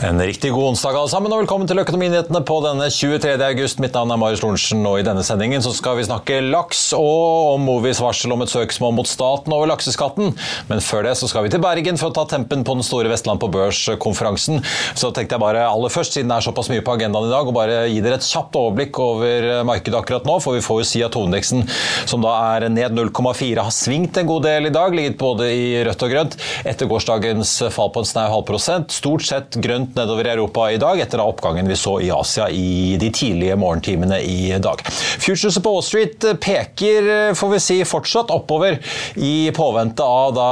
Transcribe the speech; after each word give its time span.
En 0.00 0.16
riktig 0.22 0.48
god 0.52 0.64
onsdag 0.70 0.96
alle 0.96 1.10
sammen, 1.12 1.32
og 1.34 1.42
velkommen 1.42 1.68
til 1.68 1.76
Økonominyhetene 1.82 2.40
på 2.48 2.54
denne 2.64 2.86
23. 2.88 3.34
august. 3.44 3.82
Mitt 3.84 3.92
navn 3.92 4.14
er 4.14 4.18
Marius 4.22 4.40
Lorentzen, 4.40 4.80
og 4.88 4.96
i 4.96 5.04
denne 5.04 5.20
sendingen 5.26 5.60
så 5.60 5.74
skal 5.76 5.98
vi 5.98 6.06
snakke 6.06 6.38
laks 6.40 6.94
og 6.96 7.50
om 7.50 7.66
Movies 7.68 8.00
varsel 8.00 8.32
om 8.32 8.40
et 8.40 8.48
søksmål 8.48 8.94
mot 8.96 9.10
staten 9.10 9.52
over 9.52 9.68
lakseskatten. 9.68 10.32
Men 10.70 10.80
før 10.80 11.04
det 11.04 11.12
så 11.20 11.28
skal 11.28 11.44
vi 11.44 11.50
til 11.52 11.60
Bergen 11.60 12.00
for 12.00 12.08
å 12.08 12.16
ta 12.16 12.24
tempen 12.30 12.64
på 12.64 12.78
den 12.78 12.86
store 12.86 13.10
Vestland 13.12 13.42
på 13.42 13.50
børs-konferansen. 13.52 14.62
Så 14.96 15.10
tenkte 15.12 15.36
jeg 15.36 15.44
bare 15.44 15.66
aller 15.68 15.92
først, 15.92 16.16
siden 16.16 16.32
det 16.32 16.38
er 16.38 16.48
såpass 16.48 16.72
mye 16.72 16.86
på 16.86 16.96
agendaen 16.96 17.28
i 17.28 17.34
dag, 17.34 17.52
å 17.52 17.56
bare 17.58 17.82
gi 17.92 18.00
dere 18.00 18.16
et 18.22 18.30
kjapt 18.30 18.56
overblikk 18.56 19.02
over 19.04 19.50
markedet 19.68 20.00
akkurat 20.00 20.24
nå. 20.24 20.38
For 20.40 20.56
vi 20.56 20.64
får 20.64 20.80
jo 20.80 20.88
si 20.94 21.04
at 21.04 21.20
hovedindeksen, 21.20 21.66
som 22.08 22.24
da 22.24 22.38
er 22.54 22.70
ned 22.72 22.96
0,4, 22.96 23.52
har 23.60 23.76
svingt 23.82 24.16
en 24.16 24.32
god 24.32 24.48
del 24.48 24.72
i 24.72 24.74
dag. 24.80 24.96
Ligget 24.96 25.20
både 25.20 25.52
i 25.52 25.68
rødt 25.84 26.08
og 26.08 26.16
grønt. 26.16 26.40
Etter 26.64 26.88
gårsdagens 26.88 27.58
fall 27.76 27.92
på 27.92 28.00
en 28.00 28.12
snau 28.14 28.26
halv. 28.32 28.56
Stort 28.96 29.28
sett 29.28 29.60
grønt 29.60 29.89
nedover 29.98 30.28
i 30.28 30.32
Europa 30.34 30.66
i 30.72 30.78
dag, 30.80 31.00
etter 31.00 31.22
oppgangen 31.22 31.68
vi 31.68 31.76
så 31.78 31.96
i 32.02 32.10
Asia 32.14 32.48
i 32.50 32.96
de 33.00 33.10
tidlige 33.14 33.56
morgentimene 33.60 34.20
i 34.22 34.52
dag. 34.62 34.82
Futures 35.20 35.58
på 35.62 35.72
Wall 35.74 35.84
Street 35.86 36.26
peker 36.42 37.34
får 37.38 37.52
vi 37.54 37.60
si, 37.62 37.78
fortsatt 37.88 38.32
oppover 38.34 38.78
i 39.16 39.50
påvente 39.56 40.04
av 40.04 40.34
da, 40.36 40.48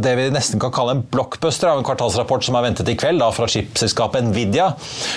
det 0.00 0.14
vi 0.18 0.28
nesten 0.34 0.60
kan 0.62 0.72
kalle 0.74 0.96
en 0.96 1.04
blockbuster 1.12 1.70
av 1.70 1.80
en 1.80 1.86
kvartalsrapport 1.86 2.44
som 2.46 2.58
er 2.58 2.66
ventet 2.68 2.90
i 2.92 2.96
kveld 2.98 3.22
da, 3.22 3.30
fra 3.34 3.48
chipselskapet 3.50 4.28
Nvidia, 4.28 4.72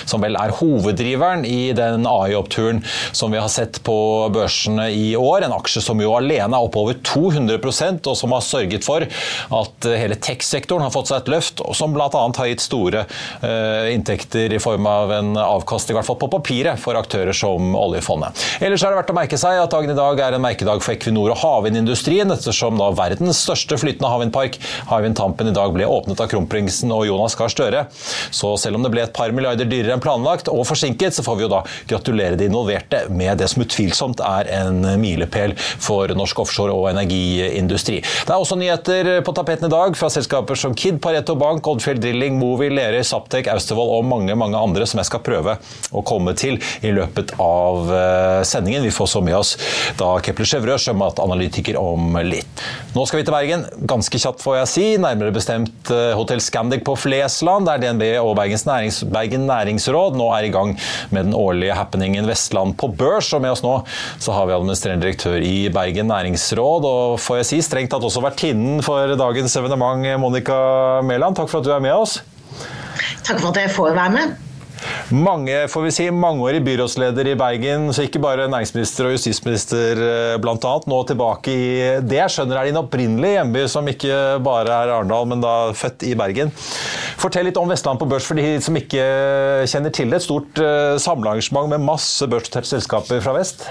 som 0.08 0.24
vel 0.24 0.38
er 0.38 0.54
hoveddriveren 0.56 1.44
i 1.48 1.72
den 1.76 2.06
AI-oppturen 2.08 2.82
som 3.16 3.34
vi 3.34 3.40
har 3.40 3.50
sett 3.52 3.82
på 3.86 3.96
børsene 4.34 4.88
i 4.94 5.08
år. 5.18 5.46
En 5.46 5.56
aksje 5.56 5.82
som 5.84 6.00
jo 6.02 6.14
alene 6.16 6.56
er 6.56 6.68
oppover 6.68 6.98
200% 7.06 8.10
og 8.10 8.18
som 8.18 8.34
har 8.34 8.44
sørget 8.44 8.86
for 8.86 9.06
at 9.06 9.90
hele 9.98 10.18
tech-sektoren 10.22 10.86
har 10.86 10.94
fått 10.94 11.10
seg 11.12 11.22
et 11.22 11.32
løft, 11.36 11.62
og 11.64 11.76
som 11.76 11.94
bl.a. 11.94 12.08
har 12.10 12.50
gitt 12.50 12.64
store 12.64 13.04
uh, 13.42 13.65
inntekter 13.92 14.52
i 14.52 14.60
form 14.62 14.86
av 14.90 15.12
en 15.12 15.32
avkastning, 15.40 15.94
i 15.94 15.98
hvert 15.98 16.08
fall 16.08 16.20
på 16.20 16.30
papiret, 16.32 16.80
for 16.80 16.98
aktører 16.98 17.36
som 17.36 17.74
oljefondet. 17.78 18.44
Ellers 18.60 18.84
er 18.84 18.92
det 18.92 19.00
verdt 19.00 19.12
å 19.12 19.18
merke 19.18 19.40
seg 19.40 19.60
at 19.60 19.72
dagen 19.72 19.92
i 19.92 19.98
dag 19.98 20.20
er 20.22 20.36
en 20.36 20.44
merkedag 20.44 20.82
for 20.84 20.94
Equinor 20.94 21.34
og 21.34 21.40
havvindindustrien, 21.42 22.30
ettersom 22.32 22.78
da 22.80 22.90
verdens 22.96 23.42
største 23.46 23.78
flytende 23.80 24.10
havvindpark, 24.12 24.58
Hywind 24.90 25.18
Tampen, 25.18 25.50
i 25.50 25.56
dag 25.56 25.74
ble 25.74 25.88
åpnet 25.88 26.20
av 26.22 26.30
kronprinsen 26.32 26.92
og 26.94 27.06
Jonas 27.08 27.36
Gahr 27.38 27.52
Støre. 27.52 27.86
Så 28.34 28.52
selv 28.60 28.78
om 28.78 28.86
det 28.86 28.92
ble 28.94 29.04
et 29.06 29.14
par 29.16 29.32
milliarder 29.34 29.68
dyrere 29.68 29.96
enn 29.96 30.02
planlagt 30.04 30.50
og 30.52 30.64
forsinket, 30.68 31.16
så 31.16 31.24
får 31.26 31.38
vi 31.38 31.46
jo 31.46 31.52
da 31.52 31.62
gratulere 31.88 32.38
de 32.38 32.48
involverte 32.50 33.04
med 33.12 33.40
det 33.40 33.50
som 33.52 33.64
utvilsomt 33.64 34.22
er 34.24 34.50
en 34.60 34.82
milepæl 35.00 35.56
for 35.58 36.12
norsk 36.16 36.44
offshore- 36.44 36.74
og 36.74 36.88
energiindustri. 36.92 38.00
Det 38.02 38.32
er 38.32 38.38
også 38.38 38.58
nyheter 38.60 39.12
på 39.26 39.34
tapeten 39.36 39.68
i 39.68 39.72
dag 39.72 39.96
fra 39.98 40.10
selskaper 40.12 40.58
som 40.58 40.74
Kid, 40.76 41.00
Pareto 41.02 41.36
Bank, 41.38 41.66
Oddfjell 41.66 42.00
Drilling, 42.02 42.38
Movi, 42.40 42.70
Lerøy, 42.72 43.02
Saptek, 43.06 43.50
Austevoll 43.56 43.94
og 43.96 44.06
mange 44.06 44.36
mange 44.38 44.58
andre 44.60 44.86
som 44.88 45.00
jeg 45.00 45.08
skal 45.10 45.22
prøve 45.26 45.56
å 45.90 46.02
komme 46.06 46.34
til 46.38 46.58
i 46.84 46.92
løpet 46.94 47.34
av 47.42 47.92
eh, 47.92 48.40
sendingen. 48.46 48.84
Vi 48.86 48.94
får 48.94 49.10
så 49.14 49.22
med 49.24 49.36
oss 49.38 49.54
da 49.98 50.14
Kepler 50.24 50.48
Chevrø, 50.48 50.76
sjømatanalytiker, 50.80 51.78
om 51.80 52.18
litt. 52.26 52.64
Nå 52.94 53.04
skal 53.08 53.20
vi 53.20 53.26
til 53.26 53.34
Bergen. 53.34 53.64
Ganske 53.88 54.20
kjapt, 54.20 54.42
får 54.44 54.58
jeg 54.60 54.70
si. 54.72 54.86
Nærmere 55.02 55.34
bestemt 55.34 55.92
eh, 55.92 56.12
Hotell 56.18 56.42
Scandic 56.44 56.84
på 56.86 56.96
Flesland, 56.98 57.68
der 57.68 57.82
DNB 57.82 58.04
og 58.22 58.34
Bergens 58.38 58.66
Nærings, 58.68 59.02
Bergen 59.12 59.46
Næringsråd 59.48 60.16
nå 60.18 60.28
er 60.36 60.48
i 60.48 60.52
gang 60.54 60.74
med 61.14 61.28
den 61.28 61.36
årlige 61.36 61.76
happeningen 61.76 62.28
Vestland 62.28 62.76
på 62.80 62.90
børs. 62.96 63.32
Og 63.36 63.44
med 63.44 63.54
oss 63.54 63.64
nå 63.66 63.78
så 64.22 64.36
har 64.36 64.48
vi 64.48 64.56
administrerende 64.56 65.06
direktør 65.06 65.42
i 65.42 65.68
Bergen 65.72 66.10
Næringsråd, 66.12 66.86
og 66.88 67.20
får 67.22 67.42
jeg 67.42 67.50
si 67.50 67.60
strengt 67.66 67.92
tatt 67.94 68.06
også 68.06 68.24
vertinnen 68.24 68.82
for 68.86 69.16
dagens 69.18 69.56
evenement, 69.58 70.06
Monica 70.22 70.56
Mæland. 71.06 71.36
Takk 71.38 71.52
for 71.52 71.60
at 71.60 71.68
du 71.68 71.74
er 71.74 71.84
med 71.84 71.94
oss. 71.96 72.20
Takk 73.26 73.40
for 73.42 73.50
at 73.50 73.64
jeg 73.64 73.74
får 73.74 73.96
være 73.96 74.12
med. 74.14 74.36
Mange, 75.14 75.54
får 75.70 75.82
vi 75.86 75.90
si, 75.94 76.04
mangeårig 76.12 76.60
byrådsleder 76.66 77.30
i 77.30 77.34
Bergen, 77.38 77.88
så 77.94 78.04
ikke 78.04 78.20
bare 78.22 78.44
næringsminister 78.50 79.08
og 79.08 79.14
justisminister 79.16 80.02
bl.a. 80.42 80.72
Nå 80.90 80.98
tilbake 81.08 81.54
i 81.54 81.66
det 82.06 82.20
jeg 82.20 82.34
skjønner 82.34 82.60
er 82.60 82.68
din 82.68 82.78
opprinnelige 82.78 83.38
hjemby, 83.38 83.64
som 83.72 83.88
ikke 83.90 84.20
bare 84.46 84.66
er 84.68 84.94
Arendal, 84.98 85.26
men 85.30 85.42
da 85.42 85.54
født 85.78 86.06
i 86.06 86.14
Bergen. 86.18 86.52
Fortell 87.18 87.48
litt 87.48 87.58
om 87.58 87.70
Vestland 87.72 88.02
på 88.02 88.08
børs 88.10 88.28
for 88.28 88.38
de 88.38 88.58
som 88.62 88.78
ikke 88.78 89.04
kjenner 89.70 89.94
til 89.94 90.12
det. 90.12 90.20
Et 90.20 90.28
stort 90.28 90.64
samlearrangement 91.02 91.72
med 91.72 91.86
masse 91.86 92.30
børsnoterte 92.30 92.76
selskaper 92.76 93.24
fra 93.24 93.38
vest. 93.40 93.70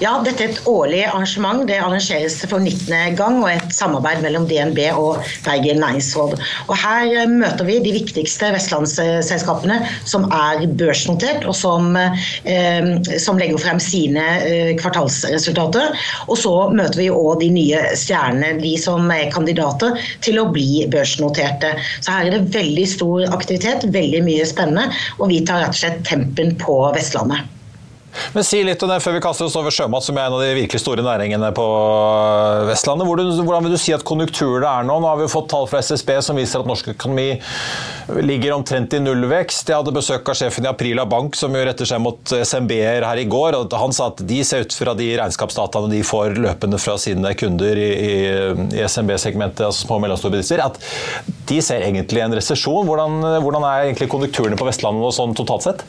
Ja, 0.00 0.14
dette 0.24 0.44
er 0.44 0.52
et 0.52 0.62
årlig 0.68 1.02
arrangement. 1.08 1.66
Det 1.68 1.78
arrangeres 1.80 2.38
for 2.48 2.62
19. 2.62 3.16
gang 3.18 3.40
og 3.42 3.50
et 3.50 3.74
samarbeid 3.74 4.22
mellom 4.24 4.46
DNB 4.48 4.80
og 4.94 5.20
Bergen 5.44 5.80
Næringsråd. 5.82 6.36
Og 6.68 6.74
her 6.80 7.28
møter 7.30 7.66
vi 7.68 7.78
de 7.84 7.94
viktigste 7.94 8.50
vestlandsselskapene 8.54 9.80
som 10.08 10.26
er 10.34 10.66
børsnotert, 10.80 11.46
og 11.48 11.56
som, 11.56 11.94
eh, 11.96 12.90
som 13.22 13.40
legger 13.40 13.60
frem 13.60 13.80
sine 13.82 14.26
eh, 14.46 14.72
kvartalsresultater. 14.80 15.96
Og 16.28 16.40
så 16.40 16.54
møter 16.74 17.02
vi 17.02 17.10
òg 17.12 17.40
de 17.44 17.50
nye 17.54 17.84
stjernene, 17.98 18.56
de 18.62 18.74
som 18.80 19.10
er 19.14 19.30
kandidater 19.34 19.96
til 20.24 20.40
å 20.40 20.48
bli 20.52 20.86
børsnoterte. 20.92 21.74
Så 22.00 22.16
her 22.16 22.28
er 22.28 22.38
det 22.38 22.54
veldig 22.56 22.88
stor 22.88 23.28
aktivitet, 23.30 23.88
veldig 23.94 24.24
mye 24.26 24.48
spennende, 24.48 24.90
og 25.18 25.32
vi 25.32 25.40
tar 25.44 25.64
rett 25.64 25.74
og 25.74 25.82
slett 25.82 26.04
tempen 26.08 26.56
på 26.60 26.82
Vestlandet. 26.96 27.59
Men 28.34 28.44
Si 28.44 28.62
litt 28.66 28.82
om 28.82 28.90
det 28.90 28.98
før 29.04 29.16
vi 29.16 29.22
kaster 29.22 29.46
oss 29.46 29.56
over 29.58 29.74
sjømat, 29.74 30.04
som 30.04 30.18
er 30.18 30.28
en 30.28 30.36
av 30.36 30.42
de 30.42 30.54
virkelig 30.56 30.82
store 30.82 31.04
næringene 31.06 31.50
på 31.54 31.66
Vestlandet. 32.68 33.06
Hvordan, 33.06 33.64
vil 33.66 33.74
du 33.74 33.80
si 33.80 33.94
at 33.94 34.04
konjunkturen 34.06 34.66
er 34.66 34.86
nå? 34.86 34.98
Nå 35.00 35.10
har 35.10 35.20
vi 35.20 35.28
fått 35.30 35.50
tall 35.52 35.68
fra 35.70 35.82
SSB 35.84 36.16
som 36.24 36.38
viser 36.38 36.62
at 36.62 36.68
norsk 36.68 36.92
økonomi 36.94 37.28
ligger 38.26 38.56
omtrent 38.56 38.94
i 38.96 39.00
nullvekst. 39.02 39.70
Jeg 39.70 39.78
hadde 39.78 39.94
besøk 39.94 40.28
av 40.30 40.38
sjefen 40.38 40.66
i 40.66 40.70
Aprila 40.70 41.06
Bank, 41.08 41.38
som 41.38 41.54
jo 41.54 41.62
retter 41.66 41.88
seg 41.88 42.02
mot 42.02 42.34
SMB-er 42.34 43.06
her 43.06 43.22
i 43.22 43.26
går. 43.30 43.58
og 43.60 43.76
Han 43.78 43.94
sa 43.94 44.10
at 44.10 44.22
de 44.26 44.40
ser 44.46 44.66
ut 44.66 44.74
fra 44.74 44.94
de 44.98 45.10
regnskapsdataene 45.20 45.92
de 45.92 46.02
får 46.06 46.38
løpende 46.40 46.80
fra 46.82 46.96
sine 47.00 47.34
kunder 47.38 47.78
i, 47.78 47.90
i, 47.90 48.82
SMB-segmentet, 48.86 49.64
altså 49.68 49.86
små 49.86 50.00
og 50.00 50.04
mellomstore 50.06 50.34
bedrifter, 50.34 50.64
at 50.64 50.80
de 51.50 51.60
ser 51.64 51.86
egentlig 51.86 52.24
en 52.24 52.34
resesjon. 52.36 52.88
Hvordan, 52.88 53.20
hvordan, 53.44 53.66
er 53.68 53.86
egentlig 53.88 54.10
konjunkturene 54.10 54.58
på 54.58 54.66
Vestlandet 54.68 55.06
og 55.06 55.14
sånn 55.14 55.36
totalt 55.38 55.68
sett? 55.68 55.86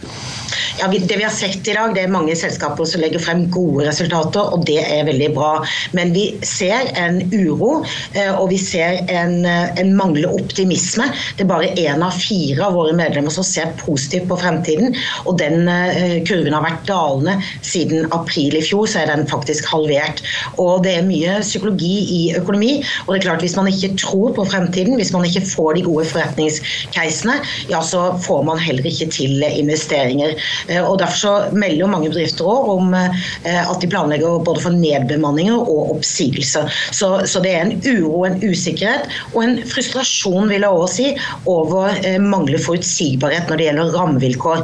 Ja, 0.80 0.90
Det 0.92 1.18
vi 1.18 1.26
har 1.26 1.34
sett 1.34 1.68
i 1.68 1.76
dag, 1.76 1.94
det 1.96 2.08
mange 2.13 2.36
selskaper 2.38 2.88
som 2.88 3.02
legger 3.04 3.22
frem 3.24 3.46
gode 3.54 3.86
resultater, 3.88 4.54
og 4.54 4.66
det 4.68 4.80
er 4.84 5.06
veldig 5.08 5.30
bra. 5.36 5.52
Men 5.98 6.13
vi 6.16 6.28
ser 6.48 6.92
en 7.00 7.22
uro, 7.34 7.81
eh, 8.13 8.31
og 8.34 8.50
vi 8.52 8.60
ser 8.62 9.02
en, 9.12 9.46
eh, 9.46 9.72
en 9.81 9.94
manglende 9.98 10.31
optimisme. 10.42 11.08
Det 11.38 11.46
er 11.46 11.52
bare 11.52 11.72
én 11.75 12.04
av 12.04 12.16
fire 12.16 12.68
av 12.68 12.78
våre 12.78 12.96
medlemmer 12.98 13.31
som 13.31 13.44
ser 13.44 13.74
positivt 13.81 14.28
på 14.30 14.40
fremtiden. 14.40 14.96
Og 15.25 15.38
den 15.38 15.68
eh, 15.68 16.22
kurven 16.28 16.54
har 16.54 16.66
vært 16.66 16.88
dalende 16.90 17.38
siden 17.62 18.08
april 18.12 18.58
i 18.58 18.63
fjor, 18.66 18.88
så 18.88 19.04
er 19.04 19.12
den 19.13 19.28
faktisk 19.28 19.66
halvert. 19.72 20.22
Og 20.58 20.84
det 20.86 20.98
er 20.98 21.08
mye 21.08 21.40
psykologi 21.42 21.96
i 22.18 22.22
økonomi. 22.38 22.84
Og 23.06 23.13
det 23.13 23.22
er 23.22 23.28
klart 23.30 23.46
hvis 23.46 23.58
man 23.58 23.69
ikke 23.72 23.96
tror 23.98 24.34
på 24.36 24.46
fremtiden, 24.46 24.98
hvis 25.00 25.13
man 25.13 25.25
ikke 25.25 25.46
får 25.46 25.75
de 25.78 25.86
gode 25.88 26.06
forretningscasene, 26.12 27.40
ja 27.69 27.81
så 27.81 28.12
får 28.22 28.44
man 28.48 28.60
heller 28.62 28.86
ikke 28.88 29.10
til 29.12 29.44
investeringer. 29.44 30.36
Og 30.81 31.00
Derfor 31.02 31.18
så 31.18 31.34
melder 31.52 31.90
mange 31.90 32.00
bedrifter 32.09 32.48
også 32.48 32.77
om 32.77 32.94
eh, 32.98 33.62
at 33.62 33.81
de 33.81 33.89
planlegger 33.92 34.42
både 34.45 34.63
for 34.63 34.75
nedbemanninger 34.75 35.57
og 35.57 35.95
oppsigelser. 35.98 36.71
Så, 36.92 37.12
så 37.30 37.42
det 37.44 37.53
er 37.56 37.65
en 37.65 37.75
uro, 37.86 38.24
en 38.27 38.39
usikkerhet 38.42 39.09
og 39.33 39.44
en 39.44 39.57
frustrasjon 39.69 40.50
vil 40.51 40.65
jeg 40.65 40.81
også 40.81 40.95
si, 40.95 41.09
over 41.50 41.92
eh, 42.01 42.18
manglende 42.21 42.62
forutsigbarhet 42.63 43.50
når 43.50 43.59
det 43.59 43.68
gjelder 43.68 43.94
rammevilkår. 43.95 44.63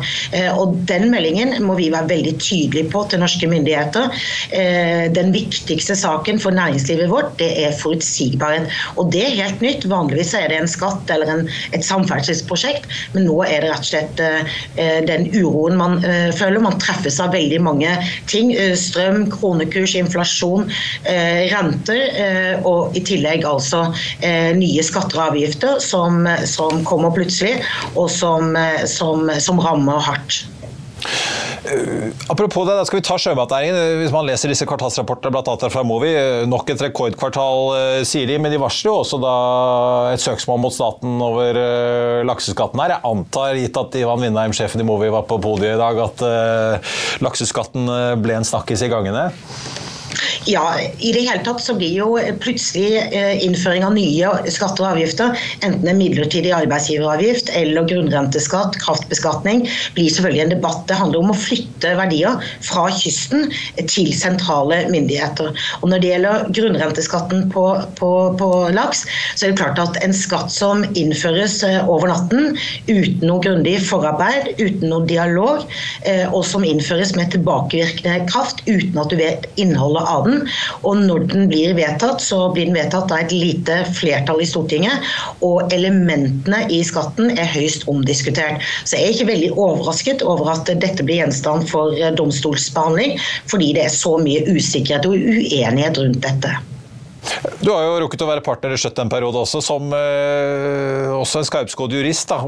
Og 0.57 0.75
Den 0.89 1.09
meldingen 1.11 1.55
må 1.63 1.75
vi 1.77 1.89
være 1.93 2.09
veldig 2.09 2.33
tydelige 2.41 2.89
på 2.91 3.03
til 3.09 3.21
norske 3.21 3.47
myndigheter. 3.49 4.11
Den 5.13 5.31
viktigste 5.33 5.95
saken 5.97 6.39
for 6.41 6.55
næringslivet 6.55 7.09
vårt 7.11 7.33
det 7.39 7.49
er 7.65 7.75
forutsigbarhet. 7.79 8.69
Og 8.95 9.11
det 9.13 9.23
er 9.25 9.37
helt 9.41 9.63
nytt. 9.63 9.87
Vanligvis 9.89 10.33
er 10.37 10.49
det 10.51 10.59
en 10.61 10.69
skatt 10.71 11.09
eller 11.13 11.31
en, 11.33 11.43
et 11.75 11.85
samferdselsprosjekt, 11.85 12.87
men 13.15 13.27
nå 13.27 13.39
er 13.45 13.65
det 13.65 13.71
rett 13.71 13.85
og 13.85 13.89
slett 13.91 14.23
den 15.09 15.27
uroen 15.35 15.77
man 15.79 15.99
føler. 16.37 16.61
Man 16.63 16.79
treffes 16.81 17.19
av 17.23 17.26
veldig 17.33 17.61
mange 17.65 17.93
ting. 18.29 18.53
Uh, 18.55 18.73
strøm, 18.79 19.25
kronekurs, 19.33 19.95
inflasjon, 19.99 20.67
uh, 21.07 21.41
renter 21.53 22.63
og 22.67 22.95
i 22.97 23.01
tillegg 23.05 23.45
altså 23.47 23.83
nye 24.57 24.83
skatter 24.85 25.19
og 25.19 25.31
avgifter 25.31 25.81
som, 25.83 26.25
som 26.49 26.83
kommer 26.87 27.13
plutselig 27.15 27.57
og 27.95 28.09
som, 28.11 28.55
som, 28.89 29.27
som 29.43 29.61
rammer 29.63 30.01
hardt. 30.03 30.45
Apropos 32.29 32.65
det, 32.67 32.75
da 32.77 32.85
skal 32.87 32.99
vi 32.99 33.05
ta 33.05 33.17
sjømatnæringen. 33.19 33.77
Hvis 34.01 34.13
man 34.13 34.27
leser 34.27 34.51
disse 34.51 34.65
kvartalsrapportene 34.69 35.33
bl.a. 35.33 35.69
fra 35.71 35.83
Movi, 35.85 36.11
nok 36.49 36.71
et 36.73 36.83
rekordkvartal, 36.87 38.03
sier 38.07 38.29
de. 38.29 38.37
Men 38.41 38.53
de 38.53 38.61
varsler 38.61 38.91
jo 38.91 39.01
også 39.01 39.19
da 39.21 39.35
et 40.13 40.23
søksmål 40.23 40.61
mot 40.63 40.75
staten 40.75 41.19
over 41.23 41.59
lakseskatten 42.25 42.81
her. 42.81 42.95
Jeg 42.95 43.05
antar, 43.11 43.59
gitt 43.59 43.79
at 43.81 43.97
Ivan 43.99 44.23
Vindheim, 44.25 44.55
sjefen 44.55 44.81
i 44.81 44.87
Movi, 44.87 45.11
var 45.13 45.27
på 45.29 45.37
podiet 45.43 45.75
i 45.75 45.81
dag, 45.81 45.99
at 46.07 47.21
lakseskatten 47.23 47.91
ble 48.23 48.39
en 48.39 48.47
snakkis 48.47 48.85
i 48.87 48.91
gangene? 48.93 49.27
Ja, 50.47 50.79
i 50.79 51.09
det 51.11 51.25
hele 51.25 51.43
tatt 51.43 51.59
så 51.59 51.73
blir 51.75 51.91
jo 51.91 52.13
plutselig 52.39 53.01
eh, 53.11 53.33
innføring 53.43 53.83
av 53.83 53.91
nye 53.97 54.29
skatter 54.47 54.85
og 54.85 54.93
avgifter, 54.93 55.33
enten 55.59 55.89
en 55.91 55.97
midlertidig 55.99 56.53
arbeidsgiveravgift 56.55 57.49
eller 57.51 57.83
grunnrenteskatt, 57.89 58.77
kraftbeskatning, 58.79 59.65
blir 59.97 60.07
selvfølgelig 60.07 60.45
en 60.45 60.53
debatt. 60.53 60.85
Det 60.87 60.95
handler 60.95 61.25
om 61.25 61.33
å 61.33 61.35
flytte 61.35 61.91
verdier 61.99 62.39
fra 62.63 62.85
kysten 62.95 63.49
til 63.91 64.13
sentrale 64.15 64.85
myndigheter. 64.93 65.51
Og 65.81 65.91
Når 65.91 66.03
det 66.03 66.13
gjelder 66.13 66.47
grunnrenteskatten 66.55 67.43
på, 67.51 67.65
på, 67.99 68.13
på 68.39 68.49
laks, 68.77 69.03
så 69.35 69.49
er 69.49 69.51
det 69.51 69.59
klart 69.59 69.83
at 69.83 69.99
en 70.05 70.15
skatt 70.15 70.53
som 70.55 70.85
innføres 70.93 71.59
eh, 71.67 71.81
over 71.91 72.13
natten 72.13 72.55
uten 72.87 73.27
noe 73.27 73.43
grundig 73.43 73.75
forarbeid, 73.89 74.53
uten 74.63 74.87
noe 74.95 75.03
dialog, 75.11 75.67
eh, 76.07 76.23
og 76.31 76.47
som 76.47 76.63
innføres 76.63 77.17
med 77.19 77.35
tilbakevirkende 77.35 78.23
kraft 78.31 78.63
uten 78.71 78.95
at 79.03 79.11
du 79.11 79.19
vet 79.19 79.51
innholdet 79.59 80.07
av 80.07 80.23
den, 80.23 80.36
og 80.83 81.01
når 81.03 81.27
den 81.31 81.47
blir 81.51 81.75
vedtatt, 81.77 82.21
så 82.23 82.47
blir 82.53 82.69
den 82.69 82.77
vedtatt 82.77 83.11
av 83.13 83.23
et 83.23 83.35
lite 83.35 83.79
flertall 83.97 84.41
i 84.43 84.49
Stortinget. 84.49 85.09
Og 85.45 85.73
elementene 85.75 86.63
i 86.73 86.81
skatten 86.87 87.33
er 87.37 87.51
høyst 87.55 87.87
omdiskutert. 87.91 88.63
Så 88.83 88.97
jeg 88.99 89.07
er 89.07 89.15
ikke 89.15 89.31
veldig 89.31 89.51
overrasket 89.55 90.25
over 90.25 90.53
at 90.55 90.69
dette 90.69 91.05
blir 91.05 91.23
gjenstand 91.23 91.67
for 91.71 91.95
domstolsbehandling, 92.19 93.17
fordi 93.51 93.73
det 93.77 93.87
er 93.87 93.93
så 93.93 94.17
mye 94.21 94.45
usikkerhet 94.49 95.07
og 95.09 95.17
uenighet 95.17 96.01
rundt 96.01 96.23
dette. 96.25 96.57
Du 97.61 97.71
har 97.71 97.83
jo 97.85 97.95
rukket 98.03 98.23
å 98.23 98.27
være 98.29 98.43
partner 98.45 98.73
i 98.73 98.79
Skjøtt 98.79 98.99
en 99.01 99.11
periode 99.11 99.41
også, 99.41 99.61
som 99.63 99.91
eh, 99.95 101.07
også 101.13 101.41
en 101.41 101.47
skarpskodd 101.49 101.95
jurist. 101.97 102.29
Da. 102.29 102.39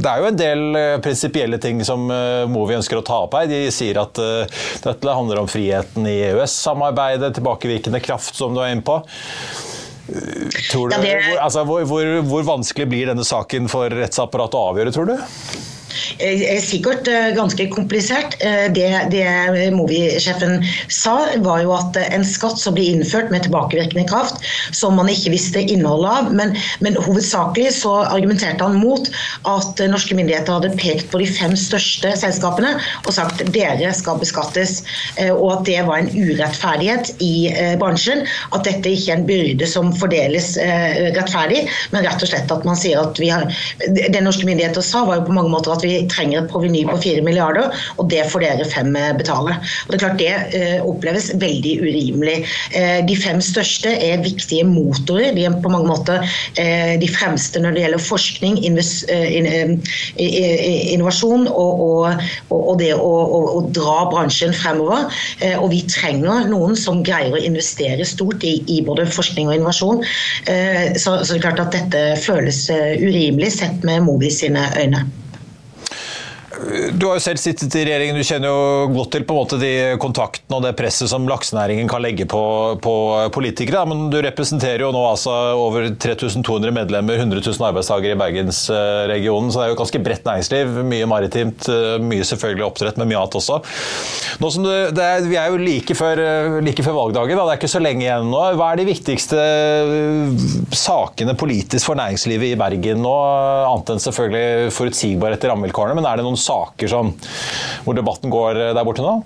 Det 0.00 0.10
er 0.10 0.22
jo 0.22 0.28
en 0.30 0.38
del 0.38 0.62
eh, 0.78 0.94
prinsipielle 1.04 1.60
ting 1.62 1.82
som 1.86 2.06
eh, 2.14 2.44
Movi 2.50 2.78
ønsker 2.78 3.00
å 3.00 3.04
ta 3.06 3.22
opp 3.26 3.36
her. 3.38 3.48
De 3.50 3.62
sier 3.74 4.00
at 4.00 4.20
eh, 4.22 4.62
dette 4.84 5.16
handler 5.18 5.42
om 5.42 5.50
friheten 5.50 6.06
i 6.08 6.16
EØS-samarbeidet, 6.30 7.34
tilbakevirkende 7.38 8.02
kraft, 8.04 8.36
som 8.38 8.56
du 8.56 8.62
er 8.64 8.74
inne 8.74 8.86
på. 8.86 9.00
Tror 10.70 10.90
du, 10.90 10.96
ja, 10.96 11.02
det... 11.02 11.16
hvor, 11.28 11.42
altså, 11.44 11.66
hvor, 11.68 11.84
hvor, 11.86 12.14
hvor 12.26 12.46
vanskelig 12.56 12.88
blir 12.90 13.10
denne 13.12 13.26
saken 13.26 13.70
for 13.70 13.92
rettsapparatet 13.94 14.58
å 14.58 14.70
avgjøre, 14.72 14.94
tror 14.96 15.12
du? 15.12 15.68
Er 16.20 16.60
sikkert 16.62 17.08
eh, 17.08 17.30
ganske 17.36 17.66
komplisert. 17.72 18.36
Eh, 18.44 18.66
det, 18.74 18.88
det 19.12 19.24
Movi-sjefen 19.74 20.64
sa, 20.92 21.16
var 21.44 21.62
jo 21.64 21.74
at 21.76 21.98
en 22.02 22.24
skatt 22.26 22.60
som 22.60 22.76
blir 22.76 22.94
innført 22.94 23.30
med 23.32 23.44
tilbakevirkende 23.46 24.06
kraft, 24.10 24.40
som 24.76 24.96
man 24.98 25.10
ikke 25.12 25.34
visste 25.34 25.62
innholdet 25.62 26.10
av, 26.10 26.30
men, 26.36 26.54
men 26.84 26.98
hovedsakelig 27.00 27.72
så 27.78 28.00
argumenterte 28.06 28.66
han 28.66 28.78
mot 28.80 29.10
at 29.50 29.82
norske 29.90 30.16
myndigheter 30.18 30.58
hadde 30.58 30.72
pekt 30.80 31.10
på 31.12 31.22
de 31.22 31.28
fem 31.30 31.56
største 31.58 32.12
selskapene 32.20 32.74
og 33.04 33.12
sagt 33.14 33.44
dere 33.54 33.92
skal 33.96 34.20
beskattes, 34.20 34.80
eh, 35.16 35.32
og 35.32 35.58
at 35.58 35.66
det 35.68 35.80
var 35.88 36.02
en 36.02 36.12
urettferdighet 36.14 37.14
i 37.24 37.32
bransjen. 37.80 38.24
At 38.54 38.64
dette 38.66 38.92
ikke 38.92 39.14
er 39.14 39.20
en 39.20 39.28
byrde 39.28 39.66
som 39.68 39.90
fordeles 39.96 40.52
rettferdig, 41.16 41.64
men 41.92 42.04
rett 42.06 42.22
og 42.22 42.30
slett 42.30 42.52
at 42.52 42.66
man 42.66 42.78
sier 42.78 43.00
at 43.00 43.18
vi 43.20 43.30
har 43.32 43.48
Det 43.90 44.20
norske 44.22 44.46
myndigheter 44.46 44.84
sa, 44.84 45.02
var 45.06 45.20
jo 45.20 45.26
på 45.28 45.34
mange 45.34 45.50
måter 45.52 45.72
at 45.74 45.84
vi 45.84 45.89
trenger 46.10 46.42
et 46.42 46.50
proveny 46.50 46.84
på 46.88 46.96
4 47.00 47.24
milliarder, 47.26 47.70
og 47.98 48.10
det 48.12 48.24
får 48.30 48.44
dere 48.44 48.66
fem 48.68 48.94
eh, 48.96 49.12
betale. 49.16 49.56
Og 49.86 49.92
Det 49.92 49.98
er 49.98 50.04
klart 50.04 50.20
det 50.20 50.30
eh, 50.56 50.78
oppleves 50.86 51.30
veldig 51.40 51.74
urimelig. 51.82 52.36
Eh, 52.76 53.00
de 53.06 53.16
fem 53.18 53.40
største 53.44 53.92
er 53.92 54.22
viktige 54.24 54.66
motorer. 54.68 55.34
De 55.36 55.46
er 55.46 55.58
på 55.62 55.72
mange 55.72 55.90
måter 55.90 56.22
de 57.00 57.08
fremste 57.10 57.60
når 57.62 57.74
det 57.74 57.82
gjelder 57.84 58.02
forskning, 58.02 58.56
innovasjon 60.94 61.46
og, 61.48 61.82
og, 61.84 62.24
og 62.56 62.74
det 62.80 62.90
å, 62.94 62.98
å, 63.00 63.40
å, 63.56 63.62
dra 63.74 63.96
bransjen 64.10 64.54
fremover. 64.56 65.08
Og 65.60 65.68
vi 65.72 65.80
trenger 65.90 66.48
noen 66.50 66.76
som 66.78 67.02
greier 67.06 67.34
å 67.36 67.42
investere 67.42 68.06
stort 68.08 68.44
i, 68.46 68.56
i 68.70 68.80
både 68.86 69.08
forskning 69.10 69.50
og 69.50 69.58
innovasjon. 69.58 70.04
Så, 70.96 71.16
så 71.22 71.30
det 71.32 71.38
er 71.38 71.46
klart 71.46 71.64
at 71.64 71.76
dette 71.76 72.04
føles 72.24 72.66
urimelig 72.70 73.54
sett 73.58 73.86
med 73.86 74.04
Mobis 74.06 74.40
sine 74.42 74.68
øyne. 74.80 75.06
Du 76.92 77.06
har 77.06 77.16
jo 77.16 77.22
selv 77.22 77.40
sittet 77.40 77.74
i 77.78 77.84
regjeringen, 77.86 78.18
du 78.18 78.26
kjenner 78.26 78.50
jo 78.50 78.88
godt 78.94 79.12
til 79.14 79.24
på 79.28 79.34
en 79.34 79.38
måte 79.38 79.58
de 79.60 79.70
kontaktene 80.02 80.58
og 80.58 80.64
det 80.64 80.72
presset 80.78 81.10
som 81.10 81.28
laksenæringen 81.28 81.88
kan 81.90 82.02
legge 82.02 82.26
på, 82.28 82.42
på 82.82 82.94
politikere. 83.34 83.84
Men 83.88 84.08
du 84.12 84.18
representerer 84.24 84.84
jo 84.84 84.90
nå 84.94 85.02
altså 85.06 85.34
over 85.56 85.88
3200 85.94 86.74
medlemmer, 86.74 87.20
100 87.20 87.42
000 87.46 87.68
arbeidstakere 87.70 88.16
i 88.16 88.20
bergensregionen. 88.20 89.52
Så 89.52 89.60
det 89.60 89.66
er 89.68 89.72
jo 89.72 89.78
ganske 89.80 90.02
bredt 90.04 90.26
næringsliv. 90.28 90.80
Mye 90.90 91.08
maritimt, 91.10 91.70
mye 92.02 92.26
selvfølgelig 92.26 92.66
oppdrett, 92.66 92.98
men 93.00 93.12
mye 93.12 93.20
annet 93.22 93.38
også. 93.40 93.60
Nå 94.42 94.52
som 94.52 94.66
du, 94.66 94.72
er, 94.72 95.28
vi 95.30 95.38
er 95.38 95.54
jo 95.54 95.62
like 95.62 95.96
før, 95.96 96.24
like 96.66 96.84
før 96.86 96.98
valgdagen, 96.98 97.38
da. 97.38 97.46
det 97.46 97.54
er 97.54 97.62
ikke 97.62 97.72
så 97.76 97.84
lenge 97.84 98.06
igjen 98.06 98.28
nå. 98.32 98.42
Hva 98.58 98.72
er 98.72 98.82
de 98.82 98.88
viktigste 98.90 99.40
sakene 100.76 101.36
politisk 101.38 101.92
for 101.92 102.00
næringslivet 102.00 102.50
i 102.50 102.60
Bergen 102.60 103.04
nå, 103.04 103.16
annet 103.70 103.94
enn 103.94 104.04
selvfølgelig 104.08 104.74
forutsigbarhet 104.74 105.46
i 105.46 105.54
rammevilkårene? 105.54 106.00
men 106.00 106.08
er 106.08 106.18
det 106.18 106.26
noen 106.26 106.40
saker 106.50 106.90
som, 106.90 107.12
hvor 107.86 107.96
debatten 107.98 108.32
går 108.32 108.64
der 108.74 108.86
borte 108.86 109.06
nå? 109.06 109.20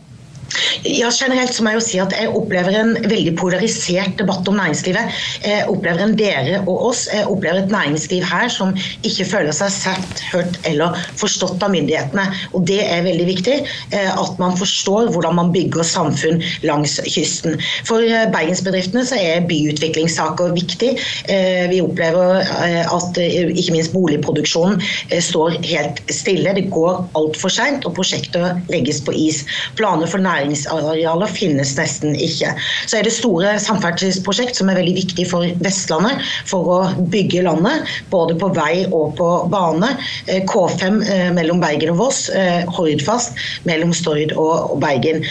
Ja, 0.84 1.10
Generelt 1.14 1.54
så 1.54 1.64
må 1.64 1.72
jeg 1.72 1.78
jo 1.78 1.84
si 1.84 2.00
at 2.02 2.14
jeg 2.14 2.30
opplever 2.36 2.76
en 2.76 2.92
veldig 3.08 3.32
polarisert 3.40 4.18
debatt 4.20 4.46
om 4.50 4.58
næringslivet. 4.58 5.16
Jeg 5.44 5.64
opplever 5.72 6.04
en 6.04 6.14
dere 6.18 6.60
og 6.62 6.90
oss. 6.90 7.06
Jeg 7.12 7.26
opplever 7.30 7.62
et 7.62 7.72
næringsliv 7.72 8.24
her 8.28 8.50
som 8.52 8.74
ikke 9.06 9.26
føler 9.30 9.56
seg 9.56 9.72
sett, 9.72 10.22
hørt 10.32 10.58
eller 10.68 10.98
forstått 11.20 11.64
av 11.64 11.72
myndighetene. 11.74 12.26
Og 12.52 12.66
Det 12.68 12.80
er 12.84 13.04
veldig 13.06 13.26
viktig 13.28 13.56
eh, 13.64 14.10
at 14.10 14.38
man 14.42 14.56
forstår 14.58 15.10
hvordan 15.14 15.38
man 15.38 15.52
bygger 15.54 15.86
samfunn 15.86 16.42
langs 16.66 16.98
kysten. 17.08 17.58
For 17.88 18.04
eh, 18.04 18.26
bergensbedriftene 18.34 19.04
så 19.08 19.18
er 19.20 19.48
byutviklingssaker 19.48 20.54
viktig. 20.56 20.94
Eh, 21.32 21.64
vi 21.72 21.80
opplever 21.84 22.44
at 22.44 23.18
ikke 23.18 23.74
minst 23.74 23.92
boligproduksjonen 23.94 24.80
står 25.22 25.58
helt 25.64 26.00
stille. 26.12 26.54
Det 26.56 26.68
går 26.74 27.02
altfor 27.18 27.52
seint, 27.52 27.86
og 27.88 27.96
prosjekter 27.96 28.58
legges 28.72 29.00
på 29.04 29.14
is. 29.16 29.42
Planer 29.78 30.10
for 30.10 30.22
næringslivet 30.22 30.43
næringsarealer 30.44 31.30
finnes 31.32 31.74
nesten 31.78 32.14
ikke. 32.16 32.52
Så 32.86 32.98
er 32.98 33.06
det 33.06 33.14
store 33.14 33.54
samferdselsprosjekt 33.62 34.58
som 34.58 34.70
er 34.70 34.78
veldig 34.80 34.96
viktig 34.98 35.26
for 35.30 35.48
Vestlandet 35.64 36.22
for 36.48 36.70
å 36.70 36.78
bygge 37.12 37.44
landet, 37.46 37.88
både 38.12 38.36
på 38.40 38.50
vei 38.56 38.84
og 38.90 39.14
på 39.18 39.28
bane. 39.52 39.94
Eh, 40.28 40.42
K5 40.48 41.00
eh, 41.08 41.30
mellom 41.36 41.62
Bergen 41.62 41.94
og 41.94 42.00
Voss, 42.02 42.26
Hordfast 42.74 43.38
mellom 43.68 43.92
Stord 43.96 44.32
og 44.40 44.76
Bergen. 44.82 45.22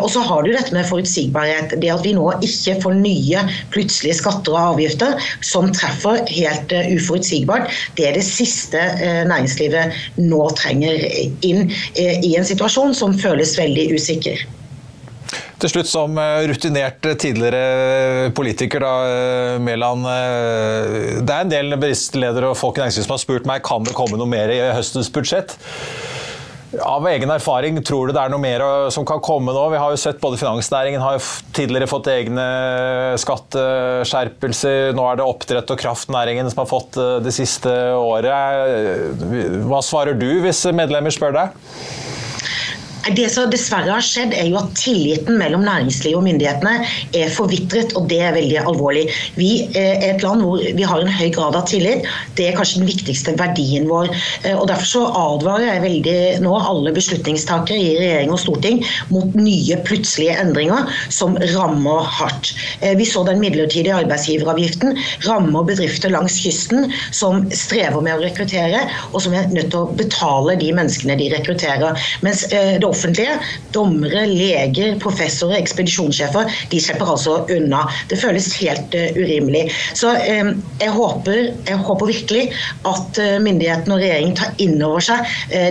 Og 0.00 0.08
så 0.12 0.22
har 0.24 0.44
du 0.44 0.50
dette 0.52 0.74
med 0.74 0.86
forutsigbarhet. 0.88 1.74
Det 1.80 1.90
at 1.92 2.04
vi 2.06 2.14
nå 2.16 2.26
ikke 2.44 2.76
får 2.82 2.96
nye 2.98 3.42
plutselige 3.74 4.18
skatter 4.20 4.54
og 4.54 4.74
avgifter 4.74 5.16
som 5.44 5.70
treffer 5.74 6.22
helt 6.30 6.72
uforutsigbart, 6.72 7.72
det 7.98 8.08
er 8.08 8.18
det 8.18 8.24
siste 8.26 8.82
næringslivet 9.28 9.98
nå 10.22 10.42
trenger 10.58 11.02
inn 11.46 11.68
i 11.98 12.34
en 12.38 12.48
situasjon 12.48 12.96
som 12.96 13.16
føles 13.18 13.56
veldig 13.58 13.90
usikker. 13.98 14.47
Til 15.58 15.72
slutt, 15.72 15.88
som 15.90 16.18
eh, 16.22 16.44
rutinert 16.46 17.02
tidligere 17.18 18.30
politiker, 18.36 18.84
da, 18.84 18.92
eh, 19.10 19.56
Mæland. 19.58 20.06
Eh, 20.06 20.92
det 21.18 21.34
er 21.34 21.42
en 21.42 21.50
del 21.50 21.74
bedriftsledere 21.74 22.52
og 22.52 22.58
folk 22.58 22.78
i 22.78 22.84
næringslivet 22.84 23.08
som 23.08 23.16
har 23.16 23.24
spurt 23.24 23.48
meg 23.48 23.64
kan 23.66 23.82
det 23.86 23.96
komme 23.98 24.20
noe 24.20 24.30
mer 24.30 24.52
i 24.54 24.60
høstens 24.76 25.10
budsjett. 25.10 25.56
Av 26.84 27.02
egen 27.10 27.32
erfaring, 27.32 27.80
tror 27.82 28.06
du 28.06 28.14
det 28.14 28.20
er 28.22 28.30
noe 28.30 28.42
mer 28.42 28.62
som 28.94 29.06
kan 29.08 29.22
komme 29.24 29.50
nå? 29.56 29.64
Vi 29.72 29.80
har 29.80 29.90
jo 29.90 29.98
sett 29.98 30.20
både 30.22 30.38
Finansnæringen 30.38 31.02
har 31.02 31.16
tidligere 31.56 31.88
fått 31.90 32.10
egne 32.12 32.44
skatteskjerpelser. 33.18 34.92
Nå 34.94 35.06
er 35.08 35.18
det 35.18 35.26
oppdrett 35.26 35.72
og 35.74 35.80
kraftnæringen 35.80 36.52
som 36.52 36.60
har 36.62 36.70
fått 36.70 37.00
det 37.24 37.32
siste 37.34 37.72
året. 37.96 39.64
Hva 39.64 39.80
svarer 39.82 40.20
du 40.20 40.28
hvis 40.44 40.66
medlemmer 40.76 41.16
spør 41.16 41.38
deg? 41.40 42.17
Det 43.06 43.28
som 43.32 43.48
dessverre 43.50 43.92
har 43.94 44.04
skjedd, 44.04 44.34
er 44.36 44.50
jo 44.50 44.58
at 44.60 44.72
tilliten 44.76 45.38
mellom 45.40 45.62
næringslivet 45.64 46.18
og 46.18 46.24
myndighetene 46.26 46.74
er 47.16 47.30
forvitret, 47.32 47.94
og 47.96 48.08
det 48.10 48.18
er 48.24 48.34
veldig 48.36 48.58
alvorlig. 48.60 49.06
Vi 49.38 49.50
er 49.78 50.02
et 50.10 50.24
land 50.24 50.42
hvor 50.44 50.60
vi 50.60 50.84
har 50.84 51.00
en 51.00 51.12
høy 51.18 51.30
grad 51.32 51.56
av 51.56 51.64
tillit. 51.70 52.04
Det 52.36 52.48
er 52.48 52.58
kanskje 52.58 52.82
den 52.82 52.90
viktigste 52.90 53.34
verdien 53.38 53.88
vår. 53.88 54.10
Eh, 54.42 54.56
og 54.56 54.66
Derfor 54.68 54.90
så 54.90 55.04
advarer 55.08 55.64
jeg 55.66 55.84
veldig 55.84 56.16
nå 56.44 56.52
alle 56.58 56.92
beslutningstakere 56.96 57.78
i 57.78 57.94
regjering 57.96 58.34
og 58.34 58.42
storting 58.42 58.82
mot 59.12 59.38
nye 59.38 59.78
plutselige 59.88 60.36
endringer 60.42 60.90
som 61.14 61.38
rammer 61.54 62.04
hardt. 62.18 62.52
Eh, 62.82 62.92
vi 62.98 63.08
så 63.08 63.24
den 63.28 63.40
midlertidige 63.40 63.96
arbeidsgiveravgiften 64.02 64.98
rammer 65.24 65.64
bedrifter 65.70 66.12
langs 66.12 66.36
kysten 66.42 66.90
som 67.14 67.46
strever 67.54 68.04
med 68.04 68.18
å 68.18 68.26
rekruttere, 68.26 68.84
og 69.14 69.24
som 69.24 69.36
er 69.36 69.48
nødt 69.54 69.72
til 69.72 69.86
å 69.86 69.96
betale 69.98 70.58
de 70.60 70.74
menneskene 70.76 71.16
de 71.20 71.32
rekrutterer. 71.32 72.08
Mens 72.26 72.44
eh, 72.52 72.76
offentlige. 72.90 73.36
Dommere, 73.74 74.24
leger, 74.30 74.96
professorer, 75.02 75.58
ekspedisjonssjefer. 75.62 76.50
De 76.72 76.80
slipper 76.82 77.12
altså 77.14 77.38
unna. 77.54 77.84
Det 78.10 78.18
føles 78.20 78.50
helt 78.60 78.94
uh, 78.96 79.18
urimelig. 79.18 79.66
Så 79.98 80.12
uh, 80.14 80.52
jeg, 80.80 80.92
håper, 80.94 81.40
jeg, 81.68 81.80
håper, 81.88 82.12
virkelig 82.12 82.44
at 82.88 83.20
uh, 83.22 83.36
myndighetene 83.44 83.96
og 83.96 84.02
regjeringen 84.02 84.38
tar 84.38 84.54
inn 84.62 84.78
over 84.84 85.04
seg 85.04 85.24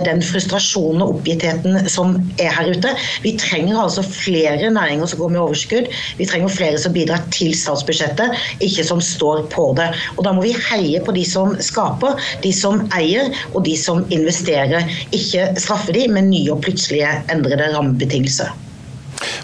den 0.04 0.20
frustrasjonen 0.24 1.02
og 1.02 1.16
oppgittheten 1.16 1.88
som 1.90 2.16
er 2.40 2.52
her 2.54 2.70
ute. 2.72 2.92
Vi 3.24 3.34
trenger 3.40 3.78
altså 3.80 4.02
flere 4.04 4.70
næringer 4.72 5.10
som 5.10 5.20
går 5.22 5.32
med 5.34 5.40
overskudd. 5.42 5.88
Vi 6.18 6.26
trenger 6.28 6.52
flere 6.52 6.80
som 6.80 6.94
bidrar 6.94 7.24
til 7.34 7.54
statsbudsjettet, 7.56 8.36
ikke 8.64 8.84
som 8.86 9.02
står 9.04 9.46
på 9.52 9.70
det. 9.78 9.88
Og 10.16 10.24
Da 10.26 10.34
må 10.36 10.44
vi 10.44 10.54
heie 10.68 11.00
på 11.04 11.14
de 11.16 11.24
som 11.28 11.54
skaper, 11.62 12.18
de 12.44 12.52
som 12.54 12.84
eier 12.96 13.32
og 13.54 13.62
de 13.66 13.74
som 13.78 14.04
investerer. 14.14 14.88
Ikke 15.16 15.48
straffe 15.60 15.94
de 15.96 16.06
med 16.12 16.28
nye 16.30 16.52
og 16.54 16.62
plutselige 16.66 17.07
endrede 17.32 17.70
rammebetingelser. 17.74 18.54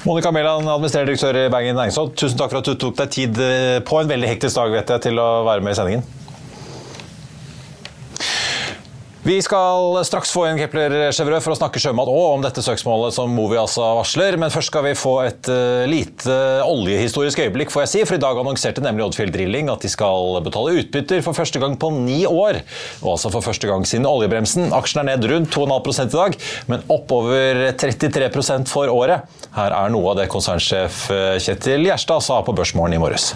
Monica 0.04 0.30
Mæland, 0.30 0.68
administrerende 0.68 1.12
direktør 1.12 1.38
i 1.40 1.50
Bergen 1.50 1.78
Næringsråd. 1.78 2.12
Tusen 2.18 2.38
takk 2.38 2.52
for 2.52 2.61
at 2.61 2.68
du 2.68 2.76
tok 2.78 2.99
deg 2.99 3.14
tid 3.14 3.40
eh, 3.42 3.78
på 3.87 3.99
en 4.00 4.11
veldig 4.11 4.28
hektisk 4.30 4.61
dag 4.61 4.75
vet 4.75 4.92
jeg, 4.94 5.04
til 5.09 5.21
å 5.23 5.28
være 5.49 5.64
med 5.64 5.75
i 5.75 5.78
sendingen. 5.78 6.04
Vi 9.24 9.38
skal 9.40 10.04
straks 10.04 10.28
få 10.36 10.42
inn 10.50 10.58
Kepler 10.60 10.92
Chevrø 11.16 11.38
for 11.40 11.54
å 11.54 11.56
snakke 11.56 11.80
sjømat 11.80 12.10
og 12.12 12.24
om 12.34 12.42
dette 12.44 12.60
søksmålet 12.60 13.14
som 13.16 13.32
Movi 13.32 13.56
altså 13.56 13.86
varsler. 13.96 14.36
Men 14.36 14.52
først 14.52 14.68
skal 14.68 14.84
vi 14.84 14.92
få 15.00 15.14
et 15.22 15.48
uh, 15.48 15.86
lite 15.88 16.36
oljehistorisk 16.66 17.40
øyeblikk, 17.46 17.72
får 17.72 17.86
jeg 17.86 17.92
si. 17.94 18.02
For 18.04 18.18
i 18.18 18.20
dag 18.20 18.42
annonserte 18.42 18.84
nemlig 18.84 19.06
Oddfjell 19.06 19.32
Drilling 19.32 19.72
at 19.72 19.80
de 19.80 19.88
skal 19.88 20.36
betale 20.44 20.76
utbytter 20.82 21.24
for 21.24 21.40
første 21.40 21.64
gang 21.64 21.78
på 21.80 21.88
ni 21.96 22.20
år. 22.28 22.60
Og 23.00 23.14
altså 23.14 23.32
for 23.32 23.48
første 23.48 23.72
gang 23.72 23.88
siden 23.88 24.04
oljebremsen. 24.12 24.68
Aksjen 24.76 25.06
er 25.06 25.14
ned 25.14 25.24
rundt 25.32 25.56
2,5 25.56 26.04
i 26.04 26.08
dag, 26.12 26.40
men 26.68 26.88
oppover 26.92 27.64
33% 27.80 28.68
for 28.76 28.92
året. 28.92 29.24
Her 29.56 29.80
er 29.80 29.96
noe 29.96 30.12
av 30.12 30.20
det 30.20 30.28
konsernsjef 30.36 31.06
eh, 31.16 31.36
Kjetil 31.40 31.88
Gjerstad 31.88 32.28
sa 32.28 32.44
på 32.44 32.52
Børsmorgen 32.52 33.00
i 33.00 33.00
morges. 33.00 33.32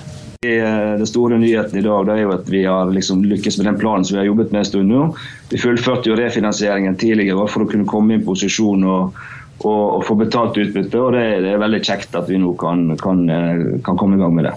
Eh, 0.46 0.96
den 0.96 1.06
store 1.06 1.38
nyheten 1.38 1.78
i 1.78 1.82
dag 1.82 2.08
er 2.08 2.20
jo 2.20 2.28
at 2.30 2.46
vi 2.46 2.60
har 2.62 2.92
liksom 2.94 3.24
lykkes 3.26 3.56
med 3.58 3.66
den 3.66 3.78
planen 3.80 4.04
som 4.06 4.14
vi 4.14 4.20
har 4.20 4.28
jobbet 4.28 4.52
med 4.54 4.60
en 4.60 4.68
stund 4.68 4.92
nå. 4.92 5.06
Vi 5.50 5.58
fullførte 5.58 6.12
jo 6.12 6.18
refinansieringen 6.20 6.94
tidligere 6.94 7.48
for 7.50 7.64
å 7.64 7.66
kunne 7.66 7.88
komme 7.90 8.14
i 8.14 8.22
posisjon 8.22 8.84
og, 8.86 9.18
og, 9.64 9.82
og 9.96 10.04
få 10.06 10.14
betalt 10.20 10.60
utbytte. 10.62 11.00
og 11.02 11.16
det, 11.16 11.24
det, 11.42 11.50
er 11.56 11.64
veldig 11.64 11.80
kjekt 11.82 12.14
at 12.14 12.30
vi 12.30 12.38
nå 12.38 12.52
kan, 12.54 12.86
kan, 13.02 13.24
eh, 13.26 13.64
kan 13.82 13.98
komme 13.98 14.14
i 14.14 14.22
gang 14.22 14.38
med 14.38 14.46
det. 14.46 14.54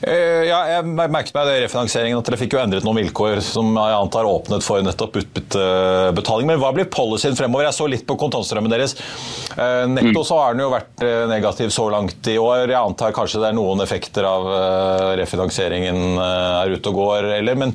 Eh, 0.00 0.46
ja, 0.48 0.58
jeg 0.70 0.86
merket 0.94 1.34
meg 1.36 1.48
det 1.48 1.56
refinansieringen 1.64 2.20
at 2.20 2.28
dere 2.28 2.38
fikk 2.40 2.56
jo 2.56 2.60
endret 2.62 2.86
noen 2.86 3.00
vilkår 3.00 3.40
som 3.44 3.72
jeg 3.76 3.96
antar 3.96 4.28
åpnet 4.28 4.64
for 4.64 4.84
nettopp 4.84 5.18
utbyttebetaling. 5.22 6.50
Men 6.50 6.60
hva 6.62 6.72
blir 6.76 6.88
policyen 6.92 7.36
fremover? 7.38 7.68
Jeg 7.68 7.78
så 7.78 7.88
litt 7.90 8.06
på 8.08 8.18
kontantstrømmen 8.20 8.72
deres. 8.72 8.96
Eh, 9.56 9.84
netto 9.90 10.24
så 10.26 10.40
har 10.42 10.56
den 10.56 10.64
jo 10.66 10.72
vært 10.72 11.04
eh, 11.06 11.24
negativ 11.30 11.72
så 11.74 11.88
langt 11.92 12.32
i 12.32 12.38
år. 12.40 12.66
Jeg 12.70 12.80
antar 12.80 13.16
kanskje 13.16 13.42
det 13.42 13.50
er 13.50 13.58
noen 13.58 13.84
effekter 13.84 14.26
av 14.28 14.48
refinansieringen 15.18 16.18
er 16.22 16.72
ute 16.72 16.90
og 16.92 17.00
går, 17.00 17.30
eller? 17.38 17.56
men 17.58 17.72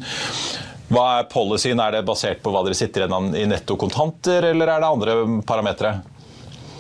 hva 0.92 1.06
er 1.22 1.28
policyen? 1.32 1.80
Er 1.80 1.96
det 1.96 2.06
basert 2.08 2.42
på 2.44 2.52
hva 2.52 2.64
dere 2.66 2.76
sitter 2.78 3.06
igjen 3.06 3.36
i 3.38 3.46
netto 3.48 3.78
kontanter, 3.80 4.50
eller 4.52 4.74
er 4.74 4.84
det 4.84 4.90
andre 4.90 5.16
parametere? 5.48 5.94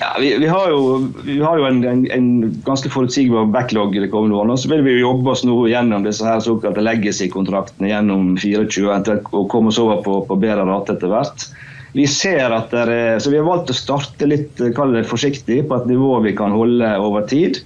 Ja, 0.02 0.16
vi, 0.20 0.38
vi, 0.38 0.48
har 0.48 0.70
jo, 0.70 1.12
vi, 1.24 1.36
har 1.42 1.60
jo, 1.60 1.66
en, 1.70 1.84
en, 1.86 2.00
en 2.12 2.30
ganske 2.66 2.90
forutsigbar 2.90 3.46
backlog 3.54 3.94
det 3.94 4.08
kommende 4.10 4.40
årene. 4.40 4.56
Så 4.58 4.72
vil 4.72 4.82
vi 4.82 4.96
jobbe 4.98 5.30
oss 5.30 5.44
nå 5.46 5.60
gjennom 5.70 6.08
disse 6.08 6.26
her 6.26 6.40
såkalte 6.42 6.82
legacy-kontraktene 6.82 7.92
gjennom 7.92 8.32
24 8.42 9.20
og 9.30 9.46
komme 9.54 9.70
oss 9.70 9.78
over 9.82 10.02
på, 10.02 10.16
på 10.26 10.40
bedre 10.42 10.66
rate 10.66 10.96
etter 10.98 11.12
hvert. 11.12 11.46
Vi 11.94 12.08
ser 12.10 12.50
at 12.56 12.74
det 12.74 13.20
så 13.22 13.30
vi 13.30 13.38
har 13.38 13.46
valgt 13.46 13.70
å 13.70 13.78
starte 13.78 14.26
litt 14.26 14.58
det 14.58 15.06
forsiktig 15.06 15.60
på 15.70 15.78
et 15.78 15.90
nivå 15.92 16.18
vi 16.26 16.34
kan 16.34 16.56
holde 16.56 16.96
over 16.98 17.28
tid. 17.30 17.60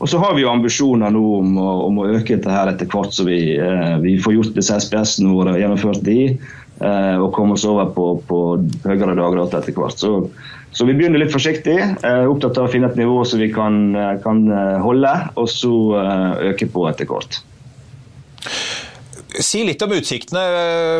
Og 0.00 0.08
så 0.08 0.18
har 0.22 0.32
vi 0.34 0.46
jo 0.46 0.50
ambisjoner 0.50 1.12
nå 1.12 1.22
om 1.42 1.58
å, 1.60 1.68
om 1.90 2.00
å 2.00 2.08
øke 2.08 2.38
dette 2.38 2.50
her 2.50 2.72
etter 2.72 2.88
hvert, 2.90 3.12
så 3.12 3.26
vi, 3.28 3.58
eh, 3.60 3.98
vi 4.02 4.16
får 4.22 4.38
gjort 4.38 4.56
disse 4.56 4.80
SPS-ene 4.80 5.30
våre, 5.30 5.58
gjennomført 5.60 6.00
de, 6.08 6.38
eh, 6.80 7.16
og 7.20 7.30
komme 7.36 7.54
oss 7.54 7.66
over 7.68 7.92
på, 7.94 8.08
på 8.26 8.40
høyere 8.88 9.14
dagrate 9.18 9.60
etter 9.60 9.76
hvert. 9.76 10.00
Så 10.00 10.24
så 10.72 10.86
vi 10.88 10.94
begynner 10.96 11.20
litt 11.20 11.32
forsiktig. 11.34 11.76
Eh, 11.78 12.24
opptatt 12.28 12.56
av 12.58 12.68
å 12.68 12.72
finne 12.72 12.88
et 12.88 12.98
nivå 12.98 13.20
som 13.28 13.42
vi 13.42 13.50
kan, 13.52 13.94
eh, 13.94 14.14
kan 14.24 14.44
eh, 14.48 14.78
holde, 14.80 15.12
og 15.36 15.48
så 15.52 15.72
øke 16.52 16.68
på 16.72 16.86
etter 16.88 17.08
hvert. 17.10 17.42
Si 19.40 19.62
litt 19.64 19.80
om 19.82 19.92
utsiktene. 19.96 20.42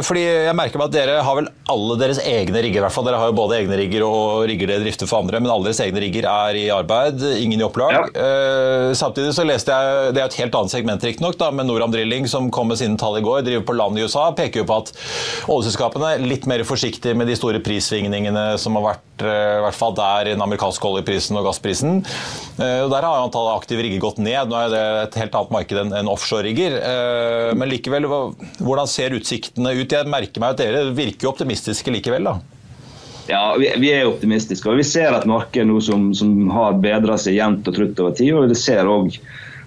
fordi 0.07 0.23
jeg 0.25 0.57
merker 0.57 0.81
meg 0.81 0.89
at 0.89 0.95
Dere 0.95 1.19
har 1.25 1.37
vel 1.37 1.49
alle 1.73 1.97
deres 2.01 2.21
egne 2.25 2.63
rigger. 2.65 2.81
I 2.81 2.85
hvert 2.87 2.95
fall. 2.95 3.07
Dere 3.07 3.21
har 3.21 3.31
jo 3.31 3.37
både 3.37 3.59
egne 3.61 3.79
rigger 3.81 4.05
og 4.07 4.47
rigger 4.49 4.71
dere 4.71 4.85
drifter 4.85 5.09
for 5.11 5.23
andre, 5.23 5.41
men 5.43 5.53
alle 5.53 5.69
deres 5.69 5.83
egne 5.85 6.03
rigger 6.03 6.29
er 6.31 6.59
i 6.59 6.65
arbeid. 6.73 7.23
Ingen 7.43 7.63
i 7.63 7.67
opplag. 7.67 7.95
Ja. 7.97 8.05
Uh, 8.17 8.93
samtidig 8.99 9.35
så 9.37 9.47
leste 9.47 9.75
jeg 9.75 10.15
det 10.17 10.23
er 10.23 10.31
et 10.31 10.39
helt 10.41 10.57
annet 10.59 10.75
segment 10.75 11.07
riktignok, 11.07 11.39
med 11.53 11.69
Noram 11.69 11.93
Drilling 11.93 12.29
som 12.31 12.51
kom 12.55 12.71
med 12.71 12.81
sine 12.81 12.99
tall 13.01 13.19
i 13.19 13.25
går, 13.25 13.43
driver 13.47 13.65
på 13.69 13.77
land 13.77 13.99
i 13.99 14.07
USA, 14.07 14.29
peker 14.37 14.63
jo 14.63 14.69
på 14.69 14.79
at 14.83 14.93
oljeselskapene 15.51 16.15
er 16.15 16.25
litt 16.25 16.47
mer 16.51 16.65
forsiktige 16.69 17.17
med 17.19 17.29
de 17.31 17.37
store 17.39 17.61
prissvingningene 17.65 18.45
som 18.61 18.77
har 18.79 18.87
vært, 18.93 19.25
uh, 19.25 19.59
i 19.59 19.65
hvert 19.67 19.79
fall 19.79 19.97
der 19.99 20.31
i 20.31 20.37
den 20.37 20.45
amerikanske 20.45 20.89
oljeprisen 20.89 21.41
og 21.41 21.49
gassprisen. 21.51 22.03
Uh, 22.59 22.89
der 22.93 23.09
har 23.09 23.23
antallet 23.23 23.59
aktive 23.59 23.85
rigger 23.85 24.03
gått 24.03 24.23
ned. 24.23 24.51
Nå 24.51 24.59
er 24.59 24.73
det 24.73 24.85
et 25.07 25.21
helt 25.23 25.39
annet 25.39 25.57
marked 25.59 25.83
enn 25.83 26.11
offshore-rigger. 26.13 26.79
men 27.59 27.71
likevel 27.71 28.07
hvordan 28.59 28.91
ser 28.91 29.15
utsiktene 29.17 29.75
ut? 29.79 29.93
Jeg 29.93 30.11
merker 30.11 30.43
meg 30.43 30.55
at 30.55 30.63
dere 30.63 30.89
virker 30.97 31.31
optimistiske 31.33 31.95
likevel? 31.95 32.31
da? 32.31 32.39
Ja, 33.31 33.57
vi, 33.59 33.93
er 33.93 34.09
optimistiske. 34.11 34.69
og 34.69 34.81
Vi 34.81 34.87
ser 34.87 35.15
et 35.15 35.29
marked 35.31 35.69
nå 35.69 35.79
som, 35.85 36.11
som 36.17 36.51
har 36.53 36.81
bedra 36.83 37.19
seg 37.21 37.39
jevnt 37.39 37.69
og 37.71 37.77
trutt 37.77 38.01
over 38.03 38.17
tid. 38.19 38.33
og 38.35 38.51
Det 38.51 38.59
ser 38.59 38.91
òg 38.91 39.15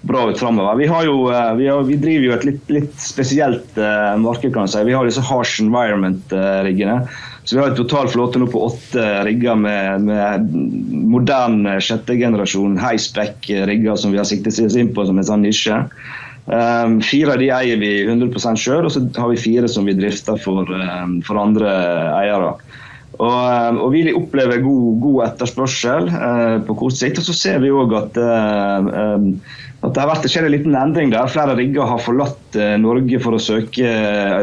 bra 0.05 0.27
ut 0.29 0.39
framover. 0.39 0.75
Vi, 0.75 0.85
eh, 0.85 1.53
vi, 1.59 1.69
vi, 1.88 2.01
driver 2.01 2.25
jo 2.27 2.33
et 2.35 2.50
litt, 2.50 2.65
litt 2.69 3.00
spesielt 3.01 3.79
uh, 3.79 4.13
marked. 4.21 4.51
kan 4.53 4.67
jeg 4.67 4.75
si. 4.75 4.83
Vi 4.89 4.97
har 4.97 5.07
disse 5.07 5.24
harsh 5.24 5.63
environment-riggene. 5.63 7.00
Så 7.45 7.55
Vi 7.55 7.62
har 7.62 7.71
en 7.71 7.77
total 7.77 8.09
flåte 8.09 8.41
nå 8.41 8.50
på 8.50 8.63
åtte 8.65 9.01
rigger 9.27 9.57
med, 9.59 10.05
med 10.07 10.53
moderne 11.05 11.77
sjette 11.83 12.17
generasjon 12.17 12.79
high 12.81 12.97
spec-rigger 13.01 14.00
som 14.01 14.13
vi 14.13 14.17
har 14.17 14.25
siktet 14.25 14.57
oss 14.65 14.77
inn 14.77 14.93
på 14.93 15.05
som 15.05 15.21
en 15.21 15.27
sånn 15.27 15.45
nisje. 15.45 15.77
Um, 16.46 17.00
fire 17.02 17.34
av 17.34 17.42
de 17.42 17.48
eier 17.50 17.80
vi 17.82 17.92
100% 18.06 18.60
sjøl, 18.62 18.86
og 18.86 18.94
så 18.94 19.02
har 19.18 19.32
vi 19.32 19.42
fire 19.42 19.70
som 19.72 19.88
vi 19.90 19.96
drifter 19.98 20.38
for, 20.38 20.70
um, 20.70 21.18
for 21.25 21.42
andre 21.42 21.72
eiere. 22.20 22.52
Og, 23.16 23.32
um, 23.32 23.80
og, 23.80 23.88
Vi 23.96 24.14
opplever 24.14 24.62
god, 24.62 24.90
god 25.02 25.22
etterspørsel 25.30 26.10
uh, 26.12 26.58
på 26.68 26.78
kort 26.78 26.98
sikt. 27.00 27.22
og 27.22 27.25
Så 27.25 27.38
ser 27.38 27.64
vi 27.64 27.74
òg 27.74 27.96
at, 27.98 28.20
eh, 28.20 29.30
at 29.82 29.94
det 29.96 30.02
har 30.02 30.12
vært 30.12 30.28
skjedd 30.30 30.50
en 30.50 30.54
liten 30.54 30.78
endring 30.78 31.14
der. 31.16 31.32
Flere 31.32 31.56
rigger 31.58 31.88
har 31.90 32.04
forlatt 32.04 32.60
Norge 32.82 33.22
for 33.24 33.38
å 33.38 33.42
søke 33.42 33.90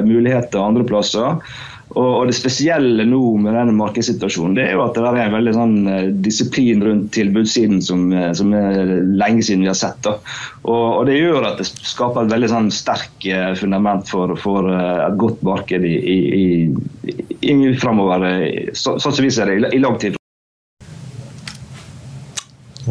muligheter 0.06 0.62
andre 0.62 0.86
plasser. 0.88 1.38
Og, 1.92 2.26
Det 2.26 2.36
spesielle 2.36 3.04
nå 3.08 3.20
med 3.42 3.56
denne 3.56 3.74
markedssituasjonen 3.76 4.56
det 4.56 4.64
er 4.68 4.76
jo 4.76 4.84
at 4.84 4.96
det 4.96 5.04
er 5.08 5.18
en 5.26 5.36
veldig 5.36 5.54
sånn 5.56 5.74
eh, 5.90 6.08
disiplin 6.24 6.84
rundt 6.84 7.10
tilbudssiden 7.16 7.82
som, 7.84 8.06
eh, 8.16 8.30
som 8.36 8.54
er 8.56 8.94
lenge 9.18 9.44
siden 9.44 9.66
vi 9.66 9.70
har 9.72 9.78
sett. 9.78 10.08
Og, 10.08 10.22
og, 10.70 11.02
Det 11.08 11.18
gjør 11.18 11.50
at 11.50 11.60
det 11.60 11.68
skaper 11.68 12.24
et 12.24 12.32
veldig 12.32 12.52
sånn 12.52 12.72
sterk 12.74 13.28
eh, 13.28 13.52
fundament 13.60 14.08
for, 14.08 14.34
for 14.40 14.70
et 14.72 15.20
godt 15.20 15.44
marked 15.46 15.84
i, 15.84 15.94
i, 16.16 16.18
i, 16.32 17.52
i 17.52 17.76
framover, 17.82 18.26
så, 18.72 18.96
sånn 19.02 19.18
som 19.18 19.24
vi 19.26 19.34
ser 19.34 19.52
i 19.52 19.82
lang 19.82 20.00
tid. 20.00 20.21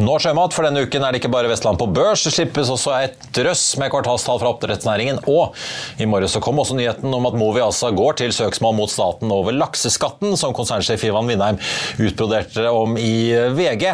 Nå 0.02 0.16
sjømat, 0.18 0.56
for 0.56 0.66
denne 0.66 0.82
uken 0.82 1.04
er 1.06 1.14
det 1.14 1.20
ikke 1.22 1.30
bare 1.30 1.50
Vestland 1.52 1.78
på 1.78 1.86
børs. 1.94 2.24
Det 2.26 2.32
slippes 2.34 2.70
også 2.74 2.94
et 3.04 3.26
drøss 3.36 3.76
med 3.78 3.92
kvartalstall 3.94 4.40
fra 4.42 4.50
oppdrettsnæringen. 4.50 5.20
Og 5.30 5.54
i 6.02 6.08
morges 6.10 6.34
kom 6.42 6.58
også 6.58 6.74
nyheten 6.78 7.14
om 7.14 7.28
at 7.30 7.36
Movi 7.38 7.62
altså 7.62 7.92
går 7.94 8.18
til 8.18 8.34
søksmål 8.34 8.74
mot 8.80 8.90
staten 8.90 9.30
over 9.30 9.54
lakseskatten, 9.54 10.34
som 10.42 10.56
konsernsjef 10.58 11.04
Ivan 11.06 11.30
Vindheim 11.30 11.60
utbroderte 12.02 12.66
om 12.74 12.96
i 12.98 13.30
VG. 13.54 13.86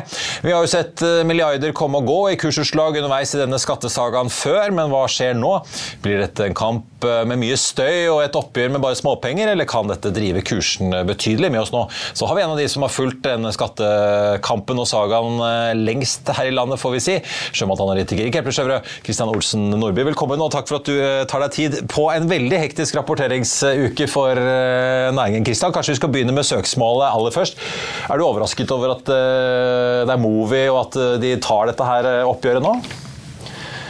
Vi 0.45 0.53
har 0.53 0.63
jo 0.63 0.71
sett 0.71 1.03
eh, 1.03 1.25
milliarder 1.27 1.75
komme 1.75 1.99
og 1.99 2.07
gå 2.07 2.19
i 2.31 2.39
kursutslag 2.39 3.01
underveis 3.01 3.35
i 3.35 3.41
denne 3.41 3.59
skattesagaen 3.59 4.31
før, 4.31 4.71
men 4.77 4.93
hva 4.93 5.03
skjer 5.11 5.35
nå? 5.35 5.57
Blir 6.05 6.23
dette 6.23 6.47
en 6.47 6.55
kamp 6.55 7.03
eh, 7.03 7.25
med 7.27 7.43
mye 7.43 7.59
støy 7.59 8.07
og 8.13 8.21
et 8.23 8.39
oppgjør 8.39 8.77
med 8.77 8.85
bare 8.85 8.99
småpenger, 9.01 9.51
eller 9.51 9.67
kan 9.67 9.91
dette 9.91 10.13
drive 10.15 10.45
kursen 10.47 10.95
betydelig? 11.09 11.51
Med 11.51 11.65
oss 11.65 11.75
nå 11.75 11.83
så 11.91 12.31
har 12.31 12.39
vi 12.39 12.47
en 12.47 12.55
av 12.55 12.63
de 12.63 12.71
som 12.71 12.87
har 12.87 12.95
fulgt 12.95 13.25
denne 13.27 13.51
skattekampen 13.51 14.79
og 14.79 14.87
sagaen 14.87 15.43
eh, 15.43 15.75
lengst 15.97 16.29
her 16.37 16.49
i 16.49 16.53
landet, 16.53 16.79
får 16.81 16.93
vi 16.95 17.01
si. 17.03 17.15
Sjømatanalytiker 17.57 18.27
i 18.27 18.33
Kepler-Sjøvrø, 18.33 18.79
Kristian 19.05 19.31
Olsen 19.31 19.69
Nordby, 19.73 20.05
velkommen 20.07 20.41
og 20.43 20.51
takk 20.53 20.69
for 20.69 20.79
at 20.79 20.89
du 20.89 20.95
eh, 20.95 21.25
tar 21.29 21.43
deg 21.45 21.55
tid 21.55 21.79
på 21.91 22.07
en 22.13 22.29
veldig 22.29 22.61
hektisk 22.61 22.99
rapporteringsuke 22.99 24.09
for 24.11 24.37
eh, 24.37 25.09
næringen. 25.15 25.47
Kristian, 25.47 25.73
kanskje 25.75 25.95
vi 25.95 26.01
skal 26.01 26.13
begynne 26.13 26.35
med 26.35 26.47
søksmålet 26.47 27.09
aller 27.09 27.35
først. 27.35 27.59
Er 28.07 28.19
du 28.19 28.27
overrasket 28.27 28.71
over 28.75 28.97
at 28.97 29.11
eh, 29.11 30.05
det 30.07 30.15
er 30.15 30.23
Movi 30.23 30.63
og 30.69 30.85
at 30.85 31.01
de 31.23 31.35
tar 31.43 31.71
dette 31.71 31.91
her 31.91 32.13
oppgjøret 32.27 32.65
nå? 32.65 32.77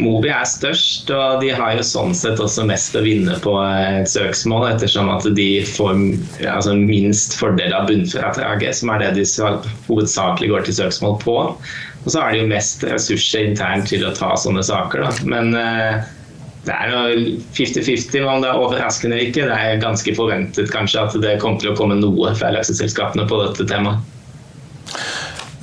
Mobi 0.03 0.29
er 0.29 0.45
størst, 0.45 1.09
og 1.13 1.41
de 1.41 1.49
har 1.57 1.73
jo 1.77 1.85
sånn 1.85 2.13
sett 2.17 2.41
også 2.41 2.65
mest 2.69 2.95
å 2.97 3.01
vinne 3.01 3.37
på 3.41 3.53
et 3.63 4.09
søksmål, 4.11 4.67
ettersom 4.75 5.09
at 5.09 5.25
de 5.37 5.47
får 5.65 5.95
altså, 6.45 6.75
minst 6.77 7.37
fordel 7.39 7.73
av 7.73 7.89
bunnfradraget, 7.89 8.77
som 8.77 8.93
er 8.93 9.05
det 9.05 9.11
de 9.17 9.25
hovedsakelig 9.87 10.51
går 10.53 10.67
til 10.67 10.77
søksmål 10.83 11.17
på. 11.23 11.37
Og 12.07 12.13
så 12.13 12.21
er 12.23 12.31
det 12.31 12.43
jo 12.45 12.51
mest 12.53 12.83
ressurser 12.87 13.49
internt 13.49 13.89
til 13.91 14.05
å 14.07 14.13
ta 14.15 14.29
sånne 14.39 14.61
saker. 14.63 15.03
Da. 15.03 15.25
Men 15.27 15.49
eh, 15.59 16.05
det 16.63 16.71
er 16.71 16.93
jo 16.93 17.33
50-50 17.57 18.23
om 18.23 18.43
det 18.43 18.47
er 18.47 18.61
overraskende 18.63 19.17
eller 19.17 19.27
ikke. 19.27 19.47
Det 19.49 19.57
er 19.59 19.81
ganske 19.81 20.13
forventet 20.15 20.71
kanskje 20.71 21.03
at 21.03 21.17
det 21.19 21.33
kommer 21.43 21.59
til 21.59 21.73
å 21.73 21.75
komme 21.75 21.99
noe 21.99 22.31
fra 22.39 22.53
lakseselskapene 22.55 23.27
på 23.27 23.41
dette 23.43 23.67
temaet 23.67 24.13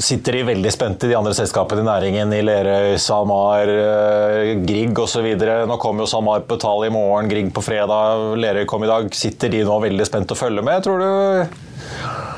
sitter 0.04 0.36
de 0.36 0.40
veldig 0.50 0.70
spente, 0.74 1.08
de 1.08 1.16
andre 1.16 1.32
selskapene 1.32 1.80
i 1.80 1.86
næringen, 1.86 2.32
i 2.34 2.42
Lerøy, 2.44 2.96
SalMar, 3.00 3.70
eh, 3.70 4.50
Grieg 4.66 4.98
osv. 5.00 5.28
Nå 5.70 5.78
kommer 5.80 6.04
jo 6.04 6.10
SalMar 6.10 6.44
på 6.44 6.58
tall 6.60 6.84
i 6.84 6.92
morgen, 6.92 7.30
Grieg 7.30 7.52
på 7.54 7.62
fredag, 7.64 8.34
Lerøy 8.36 8.66
kom 8.68 8.84
i 8.84 8.90
dag. 8.90 9.08
Sitter 9.16 9.48
de 9.48 9.62
nå 9.64 9.78
veldig 9.86 10.08
spent 10.08 10.34
og 10.34 10.40
følger 10.40 10.66
med, 10.66 10.82
tror 10.84 11.00
du? 11.00 11.63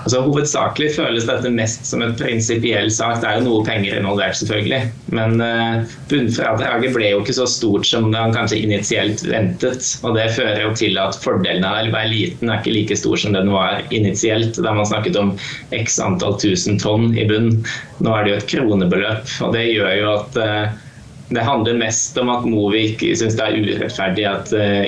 Altså, 0.06 0.20
hovedsakelig 0.22 0.92
føles 0.94 1.25
dette 1.26 1.50
mest 1.50 1.88
som 1.88 2.02
en 2.04 2.12
prinsipiell 2.14 2.92
sak. 2.94 3.16
Det 3.18 3.26
er 3.26 3.40
jo 3.40 3.48
noe 3.48 3.64
penger 3.66 3.96
involvert, 3.98 4.36
selvfølgelig. 4.38 4.92
Men 5.18 5.40
uh, 5.42 5.96
bunnfradraget 6.12 6.94
ble 6.94 7.08
jo 7.10 7.25
ikke 7.25 7.34
så 7.34 7.48
stort 7.50 7.88
som 7.88 8.06
man 8.12 8.36
kanskje 8.36 8.60
initielt 8.62 9.25
ventet. 9.26 9.82
Og 10.06 10.14
det 10.14 10.28
fører 10.36 10.62
jo 10.62 10.70
til 10.78 10.94
at 11.02 11.18
fordelen 11.25 11.66
av 11.66 11.80
å 11.80 11.90
være 11.90 12.12
liten 12.12 12.52
er 12.54 12.62
ikke 12.62 12.76
like 12.76 13.00
stor 13.00 13.18
som 13.18 13.34
den 13.34 13.50
var 13.50 13.82
initielt. 13.90 14.62
Da 14.62 14.76
man 14.78 14.86
snakket 14.86 15.18
om 15.18 15.34
x 15.75 15.98
antall 15.98 16.38
tusen 16.38 16.78
tonn 16.78 17.10
i 17.18 17.26
bunn. 17.26 17.56
Nå 17.98 18.14
er 18.14 18.22
det 18.22 18.30
jo 18.30 18.38
et 18.38 18.50
kronebeløp, 18.54 19.38
og 19.42 19.58
det 19.58 19.66
gjør 19.72 19.94
jo 19.98 20.12
at 20.14 20.38
uh, 20.38 20.82
det 21.28 21.42
handler 21.42 21.75
mest 21.75 22.18
om 22.18 22.28
at 22.30 22.45
Movi 22.47 22.85
syns 23.00 23.35
det 23.35 23.42
er 23.42 23.56
urettferdig 23.59 24.26
at 24.30 24.52
uh, 24.54 24.85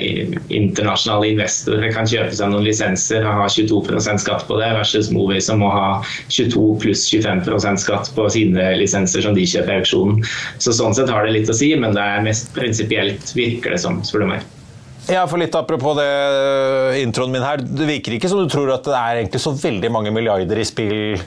internasjonale 0.55 1.33
investorer 1.33 1.91
kan 1.91 2.07
kjøpe 2.07 2.31
seg 2.37 2.53
noen 2.53 2.63
lisenser 2.63 3.25
og 3.27 3.41
ha 3.41 3.47
22% 3.51 4.23
skatt 4.23 4.45
på 4.47 4.59
det, 4.61 4.69
versus 4.77 5.09
Movi 5.11 5.41
som 5.43 5.59
må 5.63 5.71
ha 5.73 5.89
22 6.31 6.63
pluss 6.83 7.03
25% 7.11 7.83
skatt 7.83 8.11
på 8.15 8.27
sine 8.31 8.69
lisenser 8.79 9.25
som 9.25 9.35
de 9.35 9.43
kjøper 9.43 9.73
i 9.73 9.81
auksjonen. 9.83 10.23
Så 10.63 10.75
Sånn 10.79 10.95
sett 10.95 11.11
har 11.11 11.27
det 11.27 11.35
litt 11.35 11.51
å 11.51 11.57
si, 11.57 11.73
men 11.75 11.97
det 11.97 12.05
er 12.05 12.23
mest 12.23 12.53
prinsipielt, 12.55 13.33
virker 13.35 13.75
det 13.75 13.81
som, 13.83 13.99
spør 14.07 14.23
du 14.23 14.29
meg. 14.31 14.47
Ja, 15.09 15.25
for 15.27 15.41
litt 15.41 15.55
Apropos 15.57 15.97
det, 15.97 16.05
eh, 16.05 17.01
introen 17.01 17.33
min 17.33 17.43
her. 17.43 17.59
Det 17.59 17.87
virker 17.89 18.15
ikke 18.15 18.29
som 18.31 18.39
du 18.39 18.47
tror 18.51 18.71
at 18.77 18.85
det 18.87 18.95
er 18.95 19.19
egentlig 19.23 19.41
så 19.43 19.51
veldig 19.57 19.91
mange 19.91 20.13
milliarder 20.15 20.61
i 20.61 20.67
spill? 20.67 21.19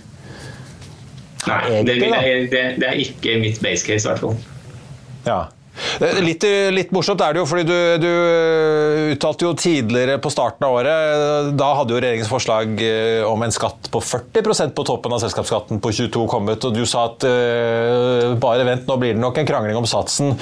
Nei, 1.42 1.61
egentlig, 1.75 1.98
det, 1.98 2.33
det, 2.55 2.64
det, 2.79 2.88
er 2.88 3.03
ikke 3.03 3.37
mitt 3.42 3.61
base 3.61 3.85
case, 3.85 4.07
i 4.07 4.09
hvert 4.12 4.22
fall. 4.22 4.38
Ja. 5.26 5.42
Litt, 6.20 6.44
litt, 6.72 6.90
morsomt 6.92 7.22
er 7.24 7.32
det 7.32 7.40
jo, 7.40 7.46
fordi 7.48 7.62
du, 7.64 7.76
du, 8.02 8.08
uttalte 9.14 9.46
jo 9.46 9.52
tidligere 9.56 10.18
på 10.20 10.28
starten 10.32 10.66
av 10.66 10.74
året 10.76 11.52
Da 11.56 11.70
hadde 11.78 11.94
jo 11.94 12.00
regjeringens 12.02 12.28
forslag 12.28 12.82
eh, 12.85 13.24
om 13.24 13.40
en 13.44 13.54
skatt 13.54 13.88
på 13.92 14.02
40% 14.04 14.74
på 14.76 14.85
toppen 14.88 15.16
av 15.16 15.22
selskapsskatten 15.24 15.80
på 15.82 15.92
22 15.96 16.26
kommet, 16.28 16.64
og 16.68 16.76
du 16.76 16.85
sa 16.88 17.06
at 17.08 17.24
uh, 17.24 18.35
bare 18.40 18.66
vent, 18.68 18.85
nå 18.88 18.98
blir 19.00 19.16
det 19.16 19.22
nok 19.22 19.40
en 19.40 19.48
krangling 19.48 19.78
om 19.80 19.88
satsen, 19.88 20.35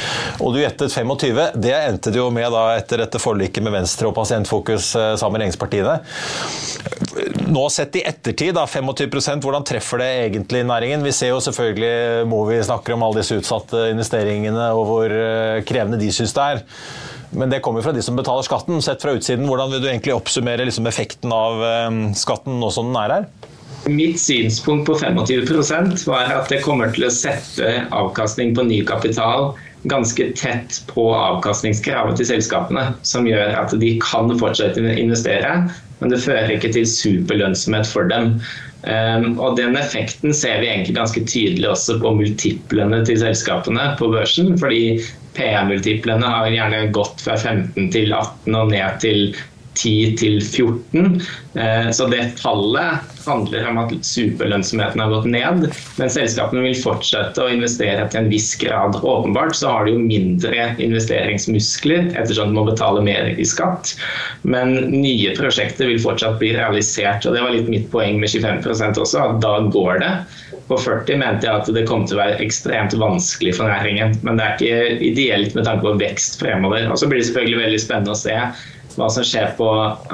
og 0.43 0.55
du 0.55 0.61
gjettet 0.65 0.93
25. 0.93 1.41
Det 1.63 1.75
endte 1.79 2.13
det 2.13 2.21
jo 2.21 2.29
med 2.35 2.51
da 2.55 2.67
etter 2.75 3.05
dette 3.05 3.23
forliket 3.23 3.65
med 3.65 3.75
Venstre 3.79 4.11
og 4.11 4.17
Pasientfokus 4.19 4.93
sammen 4.93 5.39
med 5.39 5.45
regjeringspartiene. 5.45 5.97
Nå 7.51 7.65
sett 7.73 7.97
i 7.99 8.05
ettertid, 8.07 8.55
da, 8.55 8.67
25% 8.71 9.43
hvordan 9.43 9.65
treffer 9.67 10.03
det 10.03 10.11
egentlig 10.27 10.63
næringen? 10.69 11.03
Vi 11.07 11.15
ser 11.17 11.33
jo 11.33 11.41
selvfølgelig 11.43 12.27
Movi 12.31 12.61
snakker 12.63 12.95
om 12.95 13.07
alle 13.07 13.23
disse 13.23 13.39
utsatte 13.41 13.89
investeringene 13.91 14.69
og 14.77 14.85
hvor 14.91 15.17
Eh, 15.31 15.63
krevende 15.67 16.01
de 16.01 16.11
syns 16.15 16.35
det 16.37 16.47
er. 16.55 16.63
Men 17.31 17.53
det 17.53 17.63
kommer 17.63 17.85
fra 17.85 17.95
de 17.95 18.03
som 18.03 18.19
betaler 18.19 18.47
skatten. 18.47 18.81
Sett 18.83 19.03
fra 19.03 19.15
utsiden, 19.15 19.47
Hvordan 19.47 19.71
vil 19.73 19.83
du 19.83 19.89
egentlig 19.91 20.17
oppsummere 20.17 20.67
liksom 20.67 20.89
effekten 20.91 21.33
av 21.35 21.63
eh, 21.65 21.91
skatten 22.19 22.61
nå 22.63 22.71
som 22.75 22.91
den 22.91 23.01
er 23.05 23.17
her? 23.17 23.29
Mitt 23.89 24.21
synspunkt 24.21 24.85
på 24.91 24.99
25% 25.01 26.05
var 26.05 26.29
at 26.35 26.51
det 26.53 26.61
kommer 26.67 26.91
til 26.93 27.07
å 27.07 27.15
sette 27.15 27.87
avkastning 27.97 28.53
på 28.57 28.67
ny 28.69 28.83
kapital 28.85 29.55
ganske 29.89 30.27
tett 30.37 30.83
på 30.91 31.07
avkastningskravet 31.17 32.19
til 32.21 32.29
selskapene, 32.29 32.91
som 33.09 33.25
gjør 33.25 33.55
at 33.63 33.73
de 33.81 33.95
kan 34.05 34.29
fortsette 34.37 34.83
å 34.85 34.99
investere, 35.01 35.55
men 36.01 36.13
det 36.13 36.23
fører 36.25 36.55
ikke 36.55 36.73
til 36.75 36.89
superlønnsomhet 36.89 37.89
for 37.89 38.09
dem. 38.11 38.35
Um, 38.81 39.35
og 39.37 39.59
Den 39.59 39.77
effekten 39.77 40.33
ser 40.33 40.63
vi 40.63 40.71
egentlig 40.71 40.97
ganske 40.97 41.25
tydelig 41.29 41.69
også 41.69 41.99
på 42.01 42.15
multiplene 42.17 43.03
til 43.05 43.21
selskapene 43.21 43.91
på 44.01 44.09
børsen. 44.13 44.57
fordi 44.59 45.01
PE-multiplene 45.37 46.27
har 46.27 46.49
gjerne 46.51 46.89
gått 46.95 47.23
fra 47.23 47.37
15 47.39 47.91
til 47.95 48.13
18 48.17 48.57
og 48.57 48.73
ned 48.73 49.01
til 49.05 49.37
10 49.75 50.17
til 50.21 50.41
14. 50.43 51.21
Eh, 51.55 51.91
så 51.95 52.07
det 52.11 52.25
tallet 52.41 53.11
handler 53.27 53.69
om 53.69 53.79
at 53.83 53.93
superlønnsomheten 54.07 55.03
har 55.03 55.13
gått 55.13 55.29
ned, 55.31 55.67
men 56.01 56.13
selskapene 56.13 56.65
vil 56.65 56.79
fortsette 56.81 57.43
å 57.43 57.51
investere 57.53 58.07
til 58.11 58.23
en 58.23 58.31
viss 58.33 58.53
grad. 58.61 58.99
Åpenbart 59.03 59.57
så 59.59 59.75
har 59.75 59.87
de 59.87 59.95
jo 59.95 60.03
mindre 60.03 60.71
investeringsmuskler 60.83 62.13
ettersom 62.15 62.51
de 62.51 62.59
må 62.59 62.67
betale 62.69 63.05
mer 63.05 63.33
i 63.35 63.47
skatt, 63.47 63.95
men 64.43 64.77
nye 64.95 65.35
prosjekter 65.39 65.91
vil 65.91 66.03
fortsatt 66.03 66.41
bli 66.41 66.55
realisert. 66.57 67.27
og 67.27 67.37
Det 67.37 67.45
var 67.45 67.55
litt 67.55 67.71
mitt 67.73 67.91
poeng 67.93 68.21
med 68.23 68.33
25% 68.33 69.03
også, 69.03 69.27
at 69.27 69.43
da 69.45 69.59
går 69.71 70.01
det. 70.05 70.15
På 70.71 70.79
40 70.79 71.19
mente 71.19 71.49
jeg 71.49 71.63
at 71.65 71.71
det 71.75 71.87
kom 71.89 72.05
til 72.07 72.15
å 72.15 72.23
være 72.23 72.41
ekstremt 72.45 72.95
vanskelig 72.95 73.57
for 73.59 73.67
næringen, 73.67 74.15
men 74.23 74.39
det 74.39 74.45
er 74.45 74.59
ikke 74.59 75.07
ideelt 75.11 75.57
med 75.59 75.67
tanke 75.67 75.83
på 75.83 75.97
vekst 75.99 76.39
fremover. 76.39 76.87
Og 76.87 77.01
så 77.01 77.09
blir 77.11 77.19
det 77.19 77.27
selvfølgelig 77.27 77.65
veldig 77.65 77.81
spennende 77.83 78.15
å 78.15 78.21
se 78.21 78.37
hva 78.97 79.07
som 79.13 79.25
skjer 79.27 79.53
på 79.59 79.69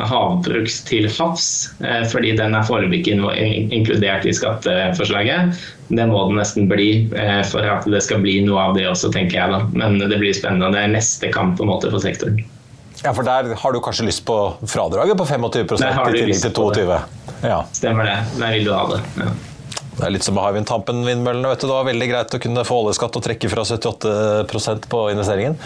havbruks 0.08 0.82
til 0.88 1.08
havs, 1.12 1.46
eh, 1.84 2.02
fordi 2.08 2.34
den 2.38 2.56
er 2.56 2.66
foreløpig 2.66 3.02
ikke 3.02 3.36
inkludert 3.74 4.26
i 4.28 4.34
skatteforslaget. 4.36 5.56
Det 5.88 6.06
må 6.10 6.26
den 6.28 6.40
nesten 6.40 6.68
bli 6.70 6.90
eh, 7.16 7.40
for 7.48 7.66
at 7.66 7.88
det 7.90 8.02
skal 8.04 8.22
bli 8.24 8.38
noe 8.46 8.68
av 8.68 8.76
det 8.76 8.86
også, 8.90 9.12
tenker 9.14 9.40
jeg. 9.40 9.52
da. 9.52 9.62
Men 9.76 9.98
det 10.00 10.20
blir 10.20 10.36
spennende. 10.36 10.72
Det 10.74 10.84
er 10.84 10.94
neste 10.96 11.32
kamp 11.34 11.56
på 11.58 11.66
en 11.66 11.72
måte 11.72 11.92
for 11.92 12.04
sektoren. 12.04 12.40
Ja, 13.04 13.12
for 13.12 13.26
der 13.26 13.52
har 13.60 13.72
du 13.72 13.80
kanskje 13.84 14.08
lyst 14.08 14.24
på 14.26 14.36
fradraget 14.66 15.18
på 15.18 15.26
25 15.28 15.44
i 15.52 15.66
tillegg 16.16 16.40
til 16.40 16.54
22 16.56 16.96
ja. 17.44 17.60
Stemmer 17.76 18.08
det. 18.08 18.16
Der 18.40 18.56
vil 18.56 18.64
du 18.66 18.72
ha 18.72 18.86
det. 18.94 19.02
Ja. 19.20 19.34
Det 19.96 20.04
er 20.04 20.12
litt 20.12 20.26
som 20.26 20.36
med 20.36 20.44
Hywind-Tampen-vindmøllene. 20.44 21.54
Det 21.56 21.68
var 21.70 21.86
veldig 21.88 22.06
greit 22.10 22.34
å 22.36 22.40
kunne 22.42 22.64
få 22.68 22.82
oljeskatt 22.82 23.16
og 23.16 23.22
trekke 23.24 23.48
fra 23.48 23.62
78% 23.64 24.88
på 24.92 25.00
investeringen. 25.14 25.56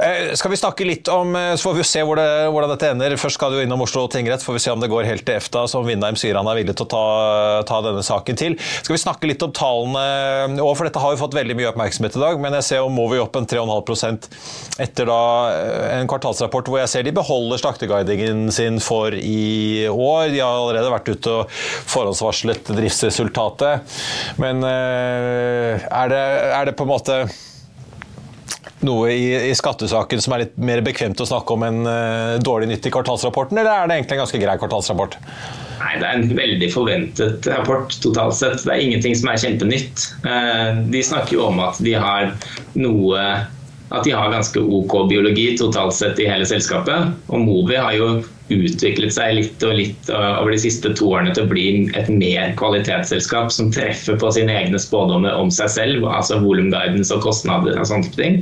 Eh, 0.00 0.32
skal 0.40 0.52
vi 0.54 0.58
snakke 0.60 0.86
litt 0.88 1.08
om, 1.12 1.36
eh, 1.36 1.54
Så 1.56 1.68
får 1.68 1.74
vi 1.76 1.82
se 1.84 2.00
hvor 2.00 2.16
det, 2.16 2.48
hvordan 2.48 2.70
dette 2.72 2.90
ender. 2.90 3.16
Først 3.16 3.36
skal 3.36 3.50
du 3.50 3.60
innom 3.60 3.82
Oslo 3.82 4.06
tingrett, 4.08 4.42
får 4.42 4.54
vi 4.54 4.62
se 4.64 4.70
om 4.70 4.80
det 4.80 4.88
går 4.88 5.04
helt 5.04 5.24
til 5.26 5.36
EFTA, 5.36 5.68
som 5.68 5.84
Vindheim 5.84 6.16
sier 6.16 6.34
han 6.34 6.46
er 6.46 6.56
villig 6.56 6.76
til 6.76 6.86
å 6.86 6.88
ta, 6.88 7.62
ta, 7.68 7.82
denne 7.82 8.02
saken 8.02 8.36
til. 8.36 8.56
Skal 8.82 8.96
vi 8.96 9.02
snakke 9.04 9.28
litt 9.28 9.42
om 9.42 9.52
tallene 9.52 10.56
òg, 10.60 10.76
for 10.76 10.84
dette 10.84 11.00
har 11.00 11.12
jo 11.12 11.20
fått 11.20 11.36
veldig 11.36 11.56
mye 11.56 11.72
oppmerksomhet 11.74 12.16
i 12.16 12.20
dag. 12.20 12.40
Men 12.40 12.52
jeg 12.54 12.64
ser 12.64 12.76
jo 12.80 12.88
Movi 12.88 13.18
opp 13.18 13.36
en 13.36 13.46
3,5 13.46 14.80
etter 14.80 15.06
da 15.06 15.20
eh, 15.52 16.00
en 16.00 16.08
kvartalsrapport 16.08 16.68
hvor 16.68 16.80
jeg 16.80 16.88
ser 16.88 17.02
de 17.02 17.12
beholder 17.12 17.60
slakteguidingen 17.60 18.50
sin 18.50 18.80
for 18.80 19.12
i 19.12 19.86
år. 19.88 20.32
De 20.32 20.40
har 20.40 20.56
allerede 20.56 20.92
vært 20.92 21.12
ute 21.12 21.36
og 21.42 21.50
forhåndsvarslet 21.92 22.72
driftsresultatet. 23.26 23.98
Men 24.38 24.64
er 24.64 26.08
det, 26.12 26.24
er 26.56 26.70
det 26.70 26.76
på 26.78 26.86
en 26.86 26.92
måte 26.94 27.18
noe 28.86 29.10
i, 29.12 29.50
i, 29.50 29.54
skattesaken 29.56 30.20
som 30.22 30.34
er 30.36 30.44
litt 30.44 30.56
mer 30.60 30.82
bekvemt 30.84 31.20
å 31.20 31.28
snakke 31.28 31.54
om 31.54 31.64
enn 31.66 31.86
uh, 31.88 32.36
dårlig 32.44 32.68
nytt 32.70 32.88
i 32.88 32.92
kvartalsrapporten, 32.92 33.58
eller 33.58 33.72
er 33.72 33.88
det 33.88 33.96
egentlig 33.96 34.18
en 34.18 34.22
ganske 34.24 34.40
grei 34.42 34.56
kvartalsrapport? 34.60 35.16
Nei, 35.80 35.92
Det 36.00 36.06
er 36.08 36.18
en 36.18 36.36
veldig 36.36 36.68
forventet 36.72 37.48
rapport 37.52 37.96
totalt 38.02 38.36
sett. 38.38 38.62
Det 38.64 38.72
er 38.74 38.84
ingenting 38.84 39.16
som 39.18 39.32
er 39.32 39.42
kjempenytt. 39.42 40.06
Uh, 40.26 40.82
de 40.92 41.02
snakker 41.04 41.38
jo 41.38 41.46
om 41.48 41.60
at 41.64 41.80
de 41.84 41.96
har 41.96 42.32
noe 42.76 43.26
at 43.94 44.04
de 44.04 44.10
har 44.10 44.32
ganske 44.32 44.60
OK 44.60 44.94
biologi 45.10 45.52
totalt 45.58 45.94
sett 45.94 46.18
i 46.18 46.26
hele 46.26 46.46
selskapet. 46.48 47.12
Og 47.30 47.44
Movi 47.44 47.76
har 47.78 47.94
jo 47.94 48.08
utviklet 48.50 49.10
seg 49.14 49.32
litt 49.40 49.62
og 49.66 49.74
litt 49.74 50.10
over 50.10 50.52
de 50.54 50.58
siste 50.62 50.92
to 50.98 51.08
årene 51.10 51.32
til 51.34 51.46
å 51.46 51.50
bli 51.50 51.64
et 51.98 52.10
mer 52.10 52.52
kvalitetsselskap 52.58 53.50
som 53.54 53.72
treffer 53.74 54.18
på 54.20 54.30
sine 54.34 54.54
egne 54.54 54.78
spådommer 54.78 55.34
om 55.34 55.50
seg 55.54 55.72
selv, 55.72 56.06
altså 56.06 56.38
volumguidance 56.42 57.14
og 57.14 57.24
kostnader 57.26 57.78
og 57.78 57.88
sånne 57.90 58.12
ting. 58.14 58.38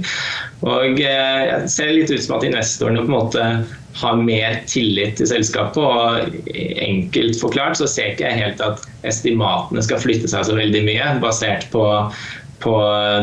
Og 0.64 1.00
eh, 1.00 1.40
jeg 1.48 1.72
ser 1.72 1.96
litt 1.96 2.12
ut 2.12 2.20
som 2.24 2.38
at 2.38 2.46
investorene 2.48 3.04
på 3.04 3.10
en 3.12 3.16
måte 3.16 3.48
har 3.94 4.16
mer 4.18 4.58
tillit 4.68 5.18
til 5.20 5.28
selskapet. 5.30 5.80
og 5.80 6.48
Enkelt 6.84 7.38
forklart 7.40 7.78
så 7.80 7.88
ser 7.88 8.12
ikke 8.12 8.28
jeg 8.28 8.42
helt 8.42 8.64
at 8.64 8.84
estimatene 9.06 9.84
skal 9.84 10.02
flytte 10.02 10.30
seg 10.30 10.48
så 10.48 10.56
veldig 10.58 10.82
mye, 10.88 11.12
basert 11.22 11.68
på 11.72 11.84
på 12.64 12.72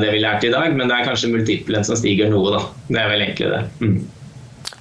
det 0.02 0.14
vi 0.14 0.22
lærte 0.22 0.48
i 0.50 0.54
dag, 0.54 0.76
men 0.78 0.88
det 0.88 1.00
er 1.00 1.10
kanskje 1.10 1.32
multiplen 1.34 1.88
som 1.88 1.98
stiger 2.00 2.32
noe, 2.32 2.54
da. 2.54 2.62
Det 2.92 3.02
er 3.02 3.12
vel 3.12 3.26
egentlig 3.26 3.50
det. 3.52 3.64
Mm. 3.82 3.98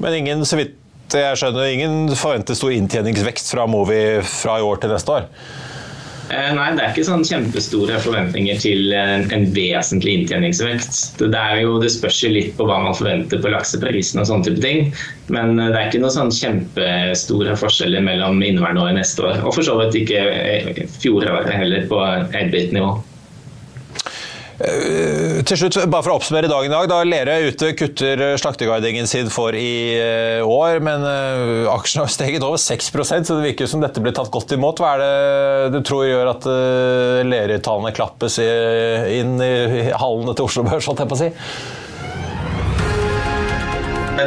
Men 0.01 0.21
ingen, 0.21 0.45
så 0.49 0.61
vidt 0.61 0.77
jeg 1.11 1.41
skjønner, 1.41 1.73
ingen 1.73 2.15
forventer 2.15 2.55
stor 2.55 2.73
inntjeningsvekst 2.77 3.51
fra 3.51 3.67
Movi 3.67 4.21
fra 4.27 4.61
i 4.61 4.65
år 4.65 4.79
til 4.83 4.93
neste 4.95 5.17
år? 5.17 5.29
Eh, 6.31 6.51
nei, 6.55 6.69
det 6.77 6.85
er 6.85 6.93
ikke 6.93 7.07
sånn 7.09 7.25
kjempestore 7.27 7.97
forventninger 8.05 8.59
til 8.63 8.93
en, 8.95 9.25
en 9.35 9.47
vesentlig 9.55 10.13
inntjeningsvekst. 10.21 11.19
Det, 11.19 11.31
er 11.35 11.65
jo, 11.65 11.75
det 11.83 11.91
spørs 11.91 12.21
jo 12.23 12.31
litt 12.31 12.53
på 12.59 12.69
hva 12.69 12.79
man 12.85 12.95
forventer 12.95 13.43
på 13.43 13.51
lakseprisen 13.51 14.23
og 14.23 14.29
sånne 14.31 14.47
type 14.47 14.63
ting. 14.63 14.93
Men 15.35 15.59
eh, 15.59 15.73
det 15.73 15.81
er 15.81 15.89
ikke 15.89 16.03
noen 16.05 16.15
sånn 16.15 16.35
kjempestore 16.37 17.57
forskjeller 17.59 18.07
mellom 18.07 18.39
inneværende 18.39 18.85
år 18.85 18.93
og 18.95 19.01
neste 19.01 19.27
år. 19.27 19.43
Og 19.43 19.57
for 19.59 19.67
så 19.67 19.75
vidt 19.81 19.99
ikke 20.05 20.23
eh, 20.31 20.85
fjoråret 21.03 21.51
heller 21.51 21.91
på 21.91 21.99
EBIT-nivå. 22.45 22.95
Eh, 24.61 25.41
til 25.49 25.57
slutt, 25.57 25.79
bare 25.89 26.05
for 26.05 26.13
å 26.13 26.19
oppsummere 26.21 26.51
dagen 26.51 26.69
i 26.69 26.75
dag. 26.75 26.89
da 26.91 27.01
Lerøy 27.07 27.49
ute 27.51 27.73
kutter 27.79 28.23
slakteguidingen 28.41 29.09
sin 29.09 29.31
for 29.33 29.57
i 29.57 29.97
eh, 29.97 30.45
år, 30.45 30.83
men 30.85 31.07
aksjene 31.07 31.79
aksjen 31.81 32.05
har 32.05 32.13
steget 32.13 32.45
over 32.45 32.61
6% 32.61 33.29
så 33.29 33.39
det 33.39 33.47
virker 33.49 33.71
som 33.71 33.81
dette 33.81 34.03
blir 34.05 34.15
tatt 34.17 34.33
godt 34.33 34.53
imot. 34.57 34.83
Hva 34.83 34.95
er 34.97 35.05
det 35.05 35.79
du 35.79 35.81
tror 35.87 36.05
gjør 36.09 36.33
at 36.35 36.49
Lerøy-tallene 37.27 37.95
klappes 37.97 38.37
inn 38.41 39.39
i 39.41 39.89
hallene 39.97 40.37
til 40.37 40.51
Oslo 40.51 40.67
Børs, 40.69 40.91
holdt 40.91 41.05
jeg 41.07 41.11
på 41.11 41.17
å 41.17 41.23
si? 41.25 41.31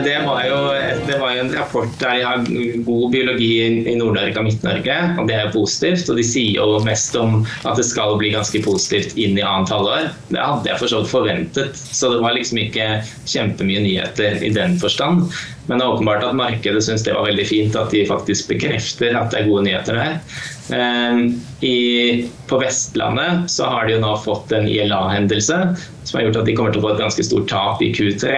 Det 0.02 0.16
var, 0.26 0.42
jo, 0.48 0.58
det 1.08 1.18
var 1.22 1.38
en 1.38 1.52
rapport 1.54 1.90
der 2.00 2.18
de 2.18 2.26
har 2.26 2.44
god 2.86 3.12
biologi 3.14 3.52
i 3.66 3.96
Nord-Norge 4.00 4.40
og 4.40 4.48
Midt-Norge, 4.48 4.98
og 5.20 5.28
det 5.30 5.38
er 5.38 5.54
positivt. 5.54 6.10
Og 6.10 6.20
de 6.20 6.26
sier 6.26 6.58
jo 6.58 6.82
mest 6.86 7.16
om 7.20 7.42
at 7.64 7.80
det 7.80 7.86
skal 7.88 8.18
bli 8.22 8.34
ganske 8.34 8.64
positivt 8.66 9.18
inn 9.20 9.38
i 9.40 9.46
annet 9.46 9.74
halvår. 9.74 10.12
Det 10.32 10.42
hadde 10.42 10.72
jeg 10.72 10.82
for 10.82 10.92
så 10.92 11.02
vidt 11.02 11.14
forventet, 11.14 11.84
så 11.94 12.14
det 12.14 12.22
var 12.24 12.38
liksom 12.38 12.62
ikke 12.66 12.88
kjempemye 13.30 13.84
nyheter 13.86 14.42
i 14.44 14.54
den 14.56 14.80
forstand. 14.82 15.28
Men 15.67 15.80
det 15.80 15.86
er 15.86 15.93
åpenbart 15.93 16.26
at 16.28 16.36
markedet 16.36 16.82
syns 16.84 17.06
det 17.06 17.13
var 17.15 17.28
veldig 17.30 17.45
fint 17.47 17.76
at 17.80 17.93
de 17.93 18.04
faktisk 18.08 18.49
bekrefter 18.52 19.15
at 19.15 19.32
det 19.32 19.39
er 19.39 19.47
gode 19.47 19.63
nyheter 19.69 19.95
der. 19.95 20.17
Ehm, 20.76 21.21
I, 21.63 22.28
på 22.47 22.60
Vestlandet 22.60 23.52
så 23.52 23.69
har 23.71 23.88
de 23.88 23.95
jo 23.95 24.02
nå 24.04 24.12
fått 24.23 24.52
en 24.56 24.67
ILA-hendelse 24.67 25.60
som 26.04 26.17
har 26.19 26.26
gjort 26.28 26.41
at 26.41 26.49
de 26.49 26.58
kommer 26.58 26.76
til 26.76 26.84
å 26.84 26.88
få 26.88 26.95
et 26.95 27.04
ganske 27.06 27.28
stort 27.30 27.47
tap 27.52 27.84
i 27.84 27.93
Q3. 27.95 28.34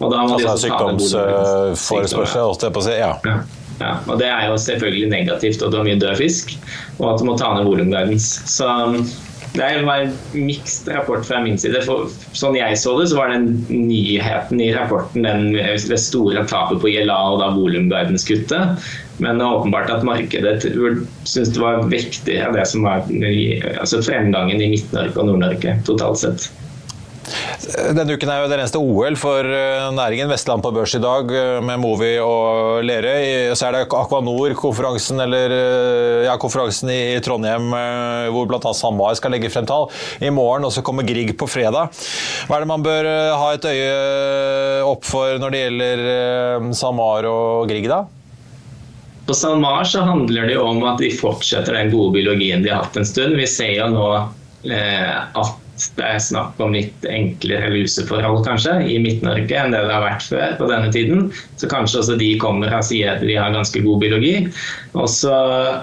Og 0.00 0.10
da 0.10 0.24
må 0.26 0.34
altså, 0.34 0.42
de 0.42 0.50
også 0.50 0.66
sykdomsforespørsel, 0.66 2.42
holdt 2.42 2.66
jeg 2.66 2.74
på 2.74 2.82
å 2.82 2.88
si. 2.88 2.98
Ja. 2.98 3.14
ja. 3.26 3.38
Ja, 3.76 3.98
og 4.08 4.18
Det 4.18 4.28
er 4.32 4.46
jo 4.48 4.56
selvfølgelig 4.56 5.08
negativt, 5.12 5.62
og 5.62 5.72
du 5.72 5.76
har 5.76 5.84
mye 5.84 6.00
død 6.00 6.16
fisk. 6.16 6.54
Og 6.96 7.10
at 7.12 7.20
du 7.20 7.26
må 7.28 7.36
ta 7.36 7.52
ned 7.52 7.66
volumguidance. 7.68 8.40
Så 8.48 8.68
det 9.56 9.82
var 9.86 10.04
en 10.04 10.12
mikst 10.46 10.88
rapport 10.88 11.26
fra 11.26 11.40
min 11.44 11.58
side. 11.58 11.80
For, 11.86 12.10
sånn 12.36 12.58
jeg 12.58 12.78
så 12.80 12.96
det, 13.00 13.08
så 13.10 13.18
var 13.20 13.32
den 13.32 13.48
nyheten 13.70 14.60
i 14.62 14.70
rapporten 14.76 15.26
den, 15.26 15.50
det 15.56 16.00
store 16.02 16.44
tapet 16.50 16.82
på 16.82 16.92
ILA 16.92 17.16
og 17.32 17.40
da 17.42 17.50
volumguidance-kuttet. 17.56 18.86
Men 19.24 19.40
åpenbart 19.40 19.90
at 19.92 20.04
markedet 20.04 20.60
syntes 20.66 21.54
det 21.54 21.62
var 21.62 21.86
viktig 21.88 22.36
av 22.44 22.56
det 22.56 22.66
som 22.68 22.84
var 22.84 23.08
altså 23.80 24.02
fremgangen 24.04 24.60
i 24.60 24.70
Midt-Norge 24.74 25.16
og 25.16 25.30
Nord-Norge 25.30 25.78
totalt 25.88 26.20
sett. 26.20 26.50
Denne 27.66 28.14
uken 28.14 28.30
er 28.30 28.42
jo 28.42 28.48
det 28.50 28.56
eneste 28.58 28.80
OL 28.80 29.16
for 29.18 29.46
eh, 29.46 29.86
næringen. 29.94 30.30
Vestland 30.30 30.62
på 30.62 30.72
børs 30.74 30.94
i 30.96 31.02
dag 31.02 31.30
eh, 31.34 31.58
med 31.64 31.80
Movi 31.82 32.12
og 32.22 32.84
Lerøy. 32.86 33.54
Så 33.58 33.68
er 33.68 33.76
det 33.76 33.82
Aquanor-konferansen 33.86 35.22
eller 35.24 35.54
eh, 35.56 36.26
ja, 36.28 36.36
konferansen 36.40 36.92
i 36.92 37.18
Trondheim 37.24 37.72
hvor 38.32 38.46
bl.a. 38.48 38.60
SalMar 38.76 39.16
skal 39.18 39.34
legge 39.34 39.50
frem 39.52 39.66
tall 39.68 39.88
i 40.22 40.30
morgen. 40.30 40.68
Og 40.68 40.74
så 40.74 40.84
kommer 40.86 41.06
Grieg 41.06 41.34
på 41.38 41.48
fredag. 41.50 41.90
Hva 42.46 42.58
er 42.58 42.64
det 42.64 42.70
man 42.70 42.86
bør 42.86 43.10
ha 43.40 43.50
et 43.54 43.66
øye 43.70 44.86
opp 44.86 45.06
for 45.06 45.40
når 45.42 45.54
det 45.54 45.64
gjelder 45.64 46.06
SalMar 46.76 47.26
og 47.30 47.66
Grieg, 47.70 47.90
da? 47.90 48.04
På 49.26 49.34
SalMar 49.34 49.86
så 49.90 50.04
handler 50.06 50.52
det 50.52 50.58
om 50.62 50.84
at 50.86 51.02
de 51.02 51.10
fortsetter 51.18 51.74
den 51.74 51.90
gode 51.90 52.14
biologien 52.14 52.62
de 52.62 52.70
har 52.70 52.86
hatt 52.86 52.98
en 53.00 53.08
stund. 53.08 53.34
Vi 53.38 53.48
ser 53.50 53.74
jo 53.80 53.90
nå 53.90 54.10
at 54.66 55.65
det 55.96 56.04
er 56.06 56.22
snakk 56.22 56.60
om 56.62 56.74
litt 56.76 57.04
enklere 57.08 57.68
luseforhold 57.74 58.44
kanskje 58.46 58.78
i 58.88 58.96
Midt-Norge 59.02 59.58
enn 59.60 59.74
det 59.74 59.82
det 59.84 59.92
har 59.92 60.04
vært 60.04 60.24
før 60.24 60.54
på 60.58 60.68
denne 60.70 60.90
tiden. 60.94 61.28
Så 61.60 61.68
kanskje 61.70 62.00
også 62.00 62.16
de 62.20 62.30
kommer 62.40 62.72
og 62.72 62.86
sier 62.88 63.14
at 63.14 63.24
de 63.24 63.36
har 63.36 63.54
ganske 63.54 63.82
god 63.84 64.00
biologi. 64.02 64.48
Og 64.96 65.08
så 65.12 65.34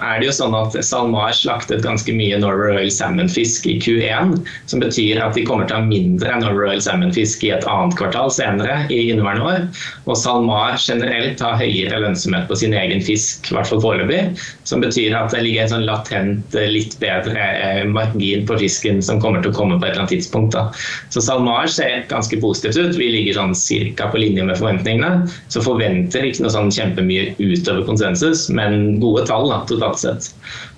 er 0.01 0.19
det 0.19 0.29
jo 0.29 0.35
sånn 0.39 0.57
at 0.57 0.77
SalMar 0.85 1.35
slaktet 1.37 1.83
ganske 1.85 2.15
mye 2.15 2.39
Norway 2.41 2.73
Royal 2.73 2.91
Salmon-fisk 2.93 3.67
i 3.69 3.77
Q1, 3.83 4.35
som 4.71 4.81
betyr 4.81 5.21
at 5.21 5.37
de 5.37 5.45
kommer 5.47 5.69
til 5.69 5.77
å 5.77 5.83
ha 5.83 5.89
mindre 5.89 6.39
Norway 6.41 6.71
Royal 6.71 6.83
Salmon-fisk 6.83 7.45
i 7.45 7.53
et 7.55 7.67
annet 7.69 7.97
kvartal 7.99 8.33
senere 8.33 8.81
i 8.89 8.99
inneværende 9.11 9.45
år. 9.49 9.67
Og 10.07 10.17
SalMar 10.19 10.79
generelt 10.81 11.41
har 11.43 11.59
høyere 11.61 12.01
lønnsomhet 12.05 12.49
på 12.49 12.57
sin 12.59 12.73
egen 12.77 13.03
fisk, 13.05 13.51
i 13.51 13.57
hvert 13.57 13.69
fall 13.69 13.83
foreløpig, 13.83 14.23
som 14.67 14.81
betyr 14.83 15.15
at 15.17 15.33
det 15.35 15.43
ligger 15.45 15.67
en 15.67 15.73
sånn 15.75 15.87
latent, 15.87 16.57
litt 16.73 16.97
bedre 17.01 17.37
eh, 17.37 17.83
margin 17.89 18.47
på 18.49 18.57
fisken 18.61 19.01
som 19.05 19.21
kommer 19.21 19.43
til 19.43 19.53
å 19.53 19.57
komme 19.57 19.77
på 19.81 19.82
på 19.83 19.89
et 19.89 19.93
eller 19.93 20.05
annet 20.05 20.15
tidspunkt. 20.15 20.55
Da. 20.55 20.69
Så 21.13 21.21
SalMar 21.21 21.67
ser 21.71 22.07
ganske 22.09 22.39
positivt 22.41 22.79
ut. 22.79 22.99
Vi 22.99 23.11
ligger 23.11 23.39
sånn 23.39 23.55
cirka 23.57 24.07
på 24.13 24.21
linje 24.23 24.47
med 24.47 24.59
forventningene. 24.59 25.27
Så 25.53 25.63
forventer 25.65 26.27
ikke 26.27 26.45
noe 26.45 26.55
sånn 26.55 26.71
kjempemye 26.73 27.33
utover 27.41 27.83
konsensus, 27.87 28.47
men 28.53 29.01
gode 29.03 29.27
tall 29.29 29.49
da, 29.51 29.63
totalt 29.69 30.01
sett. 30.01 30.31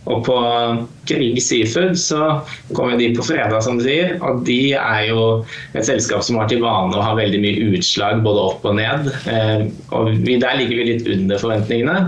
Og 0.05 0.21
på 0.27 0.35
Grieg 1.09 1.39
Seafood 1.41 1.97
så 1.97 2.39
kommer 2.77 2.97
de 2.99 3.09
på 3.17 3.25
fredag, 3.25 3.57
som 3.65 3.79
du 3.79 3.85
sier. 3.85 4.15
Og 4.21 4.43
de 4.45 4.75
er 4.77 5.07
jo 5.09 5.25
et 5.73 5.87
selskap 5.87 6.23
som 6.25 6.37
har 6.39 6.49
til 6.51 6.61
vane 6.63 6.93
å 6.93 7.03
ha 7.03 7.15
veldig 7.17 7.41
mye 7.41 7.69
utslag 7.73 8.21
både 8.25 8.45
opp 8.51 8.67
og 8.69 8.77
ned. 8.79 9.09
Eh, 9.31 9.65
og 9.97 10.11
vi, 10.25 10.37
der 10.41 10.59
ligger 10.61 10.81
vi 10.81 10.87
litt 10.91 11.09
under 11.09 11.41
forventningene. 11.41 11.99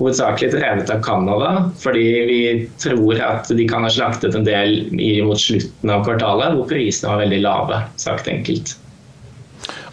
Hovedsakelig 0.00 0.54
drevet 0.56 0.90
av 0.90 1.02
Canada, 1.06 1.52
fordi 1.82 2.06
vi 2.30 2.40
tror 2.82 3.22
at 3.22 3.50
de 3.54 3.68
kan 3.70 3.86
ha 3.86 3.92
slaktet 3.92 4.34
en 4.34 4.46
del 4.46 4.80
mot 5.26 5.38
slutten 5.38 5.94
av 5.94 6.06
kvartalet, 6.06 6.58
hvor 6.58 6.70
prisene 6.70 7.14
var 7.14 7.22
veldig 7.22 7.44
lave, 7.46 7.84
sagt 8.02 8.30
enkelt. 8.30 8.74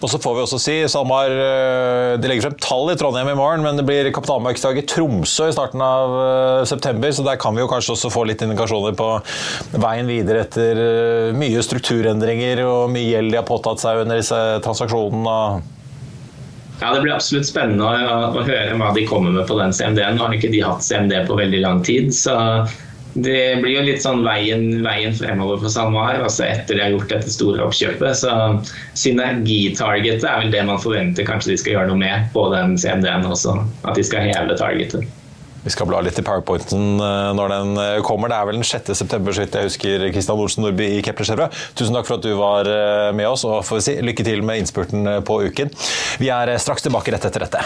Og 0.02 0.10
så 0.10 0.18
får 0.22 0.34
vi 0.34 0.42
også 0.42 0.58
si, 0.62 0.76
SalMar 0.90 1.30
eh, 1.30 2.14
de 2.18 2.30
legger 2.30 2.48
frem 2.48 2.56
tall 2.64 2.90
i 2.90 2.96
Trondheim 2.98 3.30
i 3.30 3.38
morgen, 3.38 3.62
men 3.62 3.78
det 3.78 3.86
blir 3.86 4.10
kapitalmarkedsdag 4.14 4.80
i 4.82 4.86
Tromsø 4.90 5.52
i 5.52 5.54
starten 5.54 5.84
av 5.86 6.16
eh, 6.18 6.62
september, 6.70 7.14
så 7.14 7.26
der 7.28 7.38
kan 7.42 7.54
vi 7.54 7.62
jo 7.62 7.70
kanskje 7.70 7.94
også 7.94 8.10
få 8.14 8.26
litt 8.26 8.42
indikasjoner 8.42 8.98
på 8.98 9.12
veien 9.78 10.10
videre 10.10 10.42
etter 10.48 10.82
eh, 10.82 11.38
mye 11.38 11.62
strukturendringer 11.66 12.64
og 12.66 12.90
mye 12.94 13.12
gjeld 13.12 13.30
de 13.30 13.42
har 13.44 13.46
påtatt 13.46 13.84
seg 13.84 14.02
under 14.02 14.24
disse 14.24 14.42
transaksjonene. 14.66 15.38
Ja, 16.82 16.96
Det 16.96 17.04
blir 17.04 17.14
absolutt 17.14 17.46
spennende 17.46 17.86
å, 17.86 18.32
å, 18.34 18.42
høre 18.42 18.78
hva 18.82 18.90
de 18.96 19.06
kommer 19.06 19.36
med 19.36 19.46
på 19.46 19.60
den 19.60 19.76
CMD-en. 19.76 20.18
Nå 20.18 20.26
har 20.26 20.34
ikke 20.34 20.50
de 20.50 20.64
hatt 20.66 20.82
CMD 20.82 21.14
på 21.28 21.38
veldig 21.38 21.62
lang 21.62 21.86
tid. 21.86 22.10
så 22.10 22.40
det 23.14 23.62
blir 23.62 23.76
jo 23.76 23.86
litt 23.86 24.04
sånn 24.04 24.24
veien, 24.24 24.82
veien 24.86 25.16
fremover 25.16 25.60
for 25.64 25.74
SalMar, 25.74 26.22
altså 26.24 26.46
etter 26.48 26.78
de 26.78 26.86
har 26.86 26.94
gjort 26.96 27.12
dette 27.12 27.34
store 27.34 27.66
oppkjøpet. 27.68 28.22
Så 28.24 28.36
synergitargetet 29.00 30.28
er 30.28 30.44
vel 30.44 30.54
det 30.54 30.66
man 30.68 30.82
forventer 30.82 31.28
kanskje 31.28 31.54
de 31.54 31.58
skal 31.64 31.78
gjøre 31.78 31.92
noe 31.92 32.04
med 32.04 32.30
på 32.36 32.46
den 32.54 32.78
CMD-en 32.80 33.28
også. 33.28 33.58
At 33.84 34.00
de 34.00 34.06
skal 34.08 34.32
heve 34.32 34.56
targetet. 34.60 35.10
Vi 35.62 35.70
skal 35.70 35.86
bla 35.86 36.00
litt 36.02 36.18
i 36.18 36.24
powerpointen 36.26 36.98
eh, 36.98 37.28
når 37.38 37.54
den 37.54 37.76
eh, 37.78 38.00
kommer. 38.06 38.32
Det 38.32 38.40
er 38.40 38.48
vel 38.50 38.58
den 38.58 38.66
6. 38.66 38.96
september, 38.98 39.36
så 39.36 39.46
jeg 39.46 39.70
husker, 39.70 40.08
Kristian 40.10 40.42
Olsen 40.42 40.66
Nordby 40.66 40.88
i 40.96 41.04
Kepler 41.06 41.28
Skjerve. 41.28 41.52
Tusen 41.78 41.94
takk 41.98 42.10
for 42.10 42.18
at 42.18 42.26
du 42.26 42.34
var 42.40 42.70
eh, 42.72 43.12
med 43.14 43.30
oss, 43.30 43.46
og 43.46 43.62
si, 43.78 44.00
lykke 44.02 44.26
til 44.26 44.42
med 44.48 44.64
innspurten 44.64 45.06
på 45.28 45.42
uken. 45.52 45.70
Vi 46.22 46.34
er 46.34 46.56
straks 46.62 46.88
tilbake 46.88 47.14
rett 47.14 47.30
etter 47.30 47.46
dette. 47.46 47.66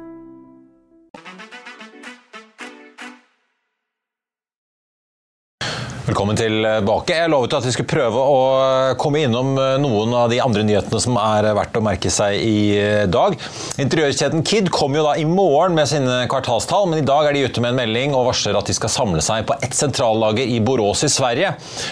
Thank 1.13 1.40
you. 1.40 1.40
Velkommen 6.01 6.33
tilbake. 6.33 7.13
Jeg 7.13 7.29
lovet 7.29 7.53
at 7.53 7.65
vi 7.67 7.71
skulle 7.75 7.91
prøve 7.91 8.17
å 8.25 8.37
komme 8.97 9.19
innom 9.21 9.51
noen 9.83 10.13
av 10.17 10.31
de 10.31 10.39
andre 10.41 10.63
nyhetene 10.65 10.97
som 11.03 11.17
er 11.21 11.45
verdt 11.53 11.75
å 11.77 11.83
merke 11.85 12.09
seg 12.09 12.41
i 12.41 13.05
dag. 13.05 13.35
Interiørkjeden 13.77 14.41
Kid 14.41 14.71
kommer 14.73 14.97
jo 14.97 15.03
da 15.05 15.11
i 15.21 15.27
morgen 15.29 15.77
med 15.77 15.85
sine 15.91 16.23
kvartalstall, 16.31 16.87
men 16.89 17.03
i 17.03 17.05
dag 17.05 17.29
er 17.29 17.37
de 17.37 17.43
ute 17.45 17.61
med 17.61 17.75
en 17.75 17.79
melding 17.83 18.15
og 18.17 18.31
varsler 18.31 18.57
at 18.57 18.71
de 18.71 18.73
skal 18.73 18.89
samle 18.89 19.21
seg 19.21 19.45
på 19.45 19.59
ett 19.61 19.77
sentrallager 19.77 20.49
i 20.49 20.57
Borås 20.65 21.05
i 21.05 21.11
Sverige, 21.13 21.51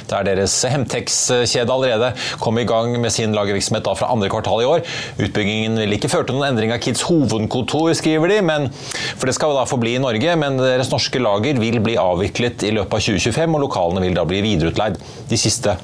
der 0.09 0.25
deres 0.25 0.57
Hemtex-kjede 0.65 1.69
allerede 1.75 2.09
kom 2.41 2.57
i 2.57 2.65
gang 2.65 2.97
med 2.97 3.13
sin 3.13 3.37
lagervirksomhet 3.37 3.85
da 3.85 3.93
fra 3.99 4.09
andre 4.09 4.31
kvartal 4.33 4.65
i 4.65 4.69
år. 4.71 4.83
Utbyggingen 5.21 5.77
vil 5.83 5.99
ikke 5.99 6.09
føre 6.09 6.31
til 6.31 6.39
noen 6.39 6.49
endring 6.49 6.73
av 6.73 6.81
Kids 6.81 7.05
hovedkontor, 7.11 7.93
skriver 8.01 8.33
de, 8.33 8.41
men, 8.49 8.67
for 9.13 9.29
det 9.29 9.37
skal 9.37 9.53
jo 9.53 9.61
da 9.61 9.69
forbli 9.69 9.99
i 9.99 10.01
Norge, 10.01 10.33
men 10.41 10.57
deres 10.65 10.89
norske 10.89 11.21
lager 11.21 11.61
vil 11.61 11.77
bli 11.85 11.99
avviklet 12.01 12.65
i 12.65 12.73
løpet 12.73 12.97
av 12.97 13.07
2025, 13.11 13.53
og 13.53 13.65
lokalene 13.67 13.98
vil 14.01 14.15
da 14.15 14.25
bli 14.27 14.41
videreutleid 14.45 14.99
de 15.29 15.38
siste 15.38 15.75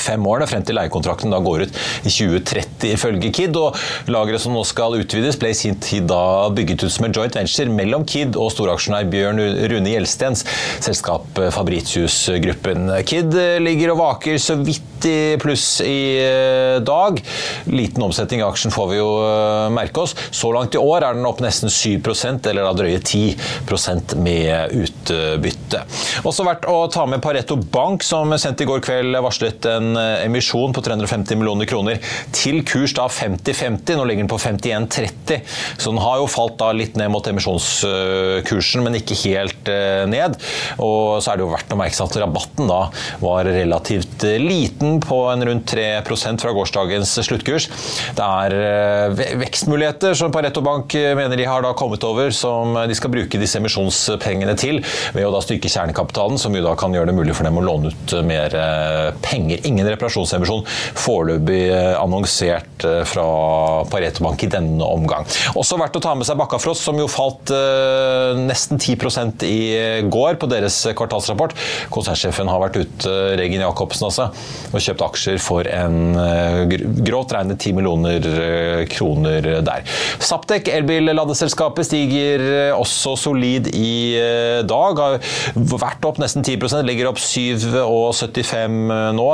fem 0.00 0.26
årene, 0.26 0.48
frem 0.50 0.64
til 0.66 0.78
leiekontrakten 0.78 1.32
da 1.32 1.40
går 1.44 1.66
ut 1.66 1.80
i 2.04 2.12
2030, 2.12 2.92
ifølge 2.94 3.32
KID. 3.34 3.56
og 3.60 3.76
Lageret 4.12 4.42
som 4.42 4.54
nå 4.56 4.62
skal 4.68 4.98
utvides, 5.00 5.38
ble 5.40 5.52
i 5.52 5.58
sin 5.58 5.78
tid 5.82 6.08
da 6.10 6.48
bygget 6.54 6.86
ut 6.86 6.92
som 6.92 7.08
en 7.08 7.16
joint 7.16 7.36
venture 7.36 7.72
mellom 7.72 8.06
KID 8.08 8.38
og 8.40 8.52
storaksjonær 8.54 9.08
Bjørn 9.10 9.42
Rune 9.70 9.92
Gjelstens 9.92 10.44
selskap 10.84 11.38
eh, 11.40 11.52
Fabritius-gruppen. 11.54 12.90
KID 13.06 13.38
eh, 13.40 13.56
ligger 13.62 13.94
og 13.94 14.02
vaker 14.02 14.38
så 14.42 14.58
vidt 14.60 15.06
i 15.06 15.36
pluss 15.40 15.80
i 15.84 15.98
eh, 16.22 16.78
dag. 16.84 17.20
Liten 17.70 18.04
omsetning 18.06 18.42
i 18.42 18.46
aksjen 18.46 18.74
får 18.74 18.90
vi 18.92 19.00
jo 19.00 19.10
merke 19.74 20.04
oss. 20.04 20.16
Så 20.34 20.50
langt 20.54 20.74
i 20.76 20.80
år 20.80 21.04
er 21.04 21.18
den 21.18 21.28
opp 21.28 21.42
nesten 21.44 21.72
7% 21.72 22.50
eller 22.50 22.66
da 22.66 22.74
drøye 22.76 23.00
10% 23.00 24.16
med 24.22 24.76
utbytte. 24.76 25.82
Også 26.26 26.46
verdt 26.46 26.66
å 26.70 26.78
ta 26.92 27.06
med 27.08 27.22
Pareto 27.24 27.58
Bank, 27.58 28.04
som 28.06 28.32
sendt 28.40 28.62
i 28.62 28.68
går 28.68 28.82
kveld 28.84 29.16
varslet 29.24 29.68
en 29.70 29.85
en 29.86 29.96
eh, 29.96 30.24
emisjon 30.26 30.72
på 30.72 30.82
350 30.84 31.38
millioner 31.38 31.68
kroner 31.68 32.00
til 32.34 32.62
kurs 32.66 32.94
da 32.96 33.06
50-50. 33.12 33.96
Nå 33.96 34.06
ligger 34.08 34.24
den 34.24 34.30
på 34.30 34.38
51-30, 34.40 35.40
så 35.78 35.92
den 35.92 36.02
har 36.02 36.20
jo 36.20 36.28
falt 36.30 36.58
da 36.60 36.72
litt 36.76 36.96
ned 36.98 37.12
mot 37.12 37.26
emisjonskursen, 37.30 38.84
men 38.84 38.98
ikke 39.00 39.18
helt 39.22 39.70
eh, 39.72 40.04
ned. 40.10 40.38
Og 40.82 41.22
så 41.22 41.32
er 41.32 41.38
det 41.38 41.46
jo 41.46 41.52
verdt 41.52 41.74
å 41.74 41.80
merke 41.80 41.96
seg 41.96 42.10
at 42.10 42.20
rabatten 42.24 42.70
da 42.70 42.80
var 43.22 43.48
relativt 43.48 44.26
eh, 44.26 44.38
liten, 44.42 45.00
på 45.06 45.22
en 45.30 45.44
rundt 45.46 45.70
3% 45.76 46.42
fra 46.42 46.54
gårsdagens 46.56 47.16
sluttkurs. 47.26 47.68
Det 48.16 48.24
er 48.24 49.14
vekstmuligheter 49.40 50.16
som 50.18 50.32
Pareto 50.34 50.62
Bank 50.64 50.94
mener 50.94 51.38
de 51.38 51.46
har 51.48 51.62
da 51.64 51.72
kommet 51.76 52.04
over, 52.06 52.30
som 52.34 52.74
de 52.88 52.96
skal 52.96 53.12
bruke 53.12 53.40
disse 53.40 53.58
emisjonspengene 53.60 54.56
til, 54.58 54.80
ved 55.14 55.26
å 55.26 55.32
da 55.34 55.42
styrke 55.44 55.70
kjernekapitalen, 55.70 56.40
som 56.40 56.54
jo 56.56 56.64
da 56.64 56.74
kan 56.78 56.94
gjøre 56.94 57.10
det 57.10 57.16
mulig 57.18 57.36
for 57.36 57.46
dem 57.48 57.58
å 57.60 57.64
låne 57.64 57.92
ut 57.92 58.16
mer 58.26 58.54
penger. 59.24 59.62
Ingen 59.66 59.75
ingen 59.76 59.92
reparasjonsemisjon 59.92 60.64
foreløpig 60.96 61.60
eh, 61.68 61.92
annonsert 62.00 62.86
eh, 62.86 63.02
fra 63.08 63.26
Pareto 63.90 64.24
Bank 64.24 64.42
i 64.46 64.50
denne 64.50 64.86
omgang. 64.86 65.26
Også 65.58 65.78
verdt 65.80 65.98
å 65.98 66.02
ta 66.04 66.14
med 66.16 66.28
seg 66.28 66.38
Bakkafrost, 66.40 66.84
som 66.86 66.98
jo 67.00 67.08
falt 67.10 67.52
eh, 67.54 68.32
nesten 68.40 68.80
10 68.80 69.44
i 69.46 69.58
går 70.10 70.40
på 70.40 70.48
deres 70.50 70.78
kvartalsrapport. 70.96 71.54
Konsernsjefen 71.94 72.48
har 72.50 72.62
vært 72.62 72.80
ute, 72.80 73.14
Regin 73.38 73.64
Jacobsen 73.64 74.08
altså, 74.08 74.30
og 74.72 74.82
kjøpt 74.82 75.04
aksjer 75.06 75.40
for 75.42 75.68
en 75.68 76.16
gråt 77.04 77.34
regnet 77.34 77.60
10 77.60 77.76
millioner 77.76 78.86
kroner 78.90 79.44
der. 79.66 79.84
Saptek, 80.22 80.70
elbilladeselskapet, 80.72 81.88
stiger 81.88 82.44
også 82.76 83.16
solid 83.20 83.68
i 83.76 84.16
dag. 84.66 85.02
Har 85.02 85.18
vært 85.76 86.06
opp 86.08 86.20
nesten 86.22 86.44
10% 86.46 86.86
ligger 86.86 87.10
opp 87.10 87.20
7,75 87.20 88.78
nå. 89.16 89.28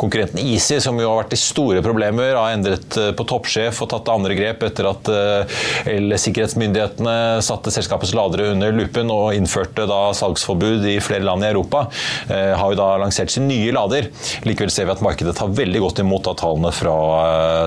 Konkurrenten 0.00 0.40
Easy, 0.42 0.78
som 0.82 0.98
jo 1.00 1.08
har 1.10 1.22
vært 1.22 1.36
i 1.36 1.40
store 1.40 1.82
problemer, 1.84 2.34
har 2.38 2.56
endret 2.56 2.96
eh, 3.00 3.10
på 3.16 3.26
toppsjef 3.28 3.82
og 3.84 3.90
tatt 3.92 4.10
andre 4.12 4.36
grep 4.38 4.64
etter 4.66 4.88
at 4.90 5.10
eh, 5.12 5.56
el-sikkerhetsmyndighetene 5.94 7.16
satte 7.44 7.72
selskapets 7.74 8.14
ladere 8.18 8.52
under 8.54 8.74
lupen 8.76 9.12
og 9.14 9.36
innførte 9.36 9.86
da 9.90 10.02
salgsforbud 10.16 10.86
i 10.92 10.98
flere 11.04 11.26
land 11.26 11.46
i 11.46 11.50
Europa. 11.52 11.86
Eh, 12.28 12.52
har 12.58 12.72
jo 12.72 12.80
da 12.80 12.92
lansert 13.02 13.32
sin 13.34 13.48
nye 13.50 13.74
lader. 13.74 14.10
Likevel 14.48 14.72
ser 14.72 14.88
vi 14.88 14.96
at 14.96 15.04
markedet 15.04 15.36
tar 15.38 15.52
veldig 15.56 15.84
godt 15.86 16.04
imot 16.04 16.30
av 16.30 16.40
tallene 16.42 16.72
fra 16.74 16.96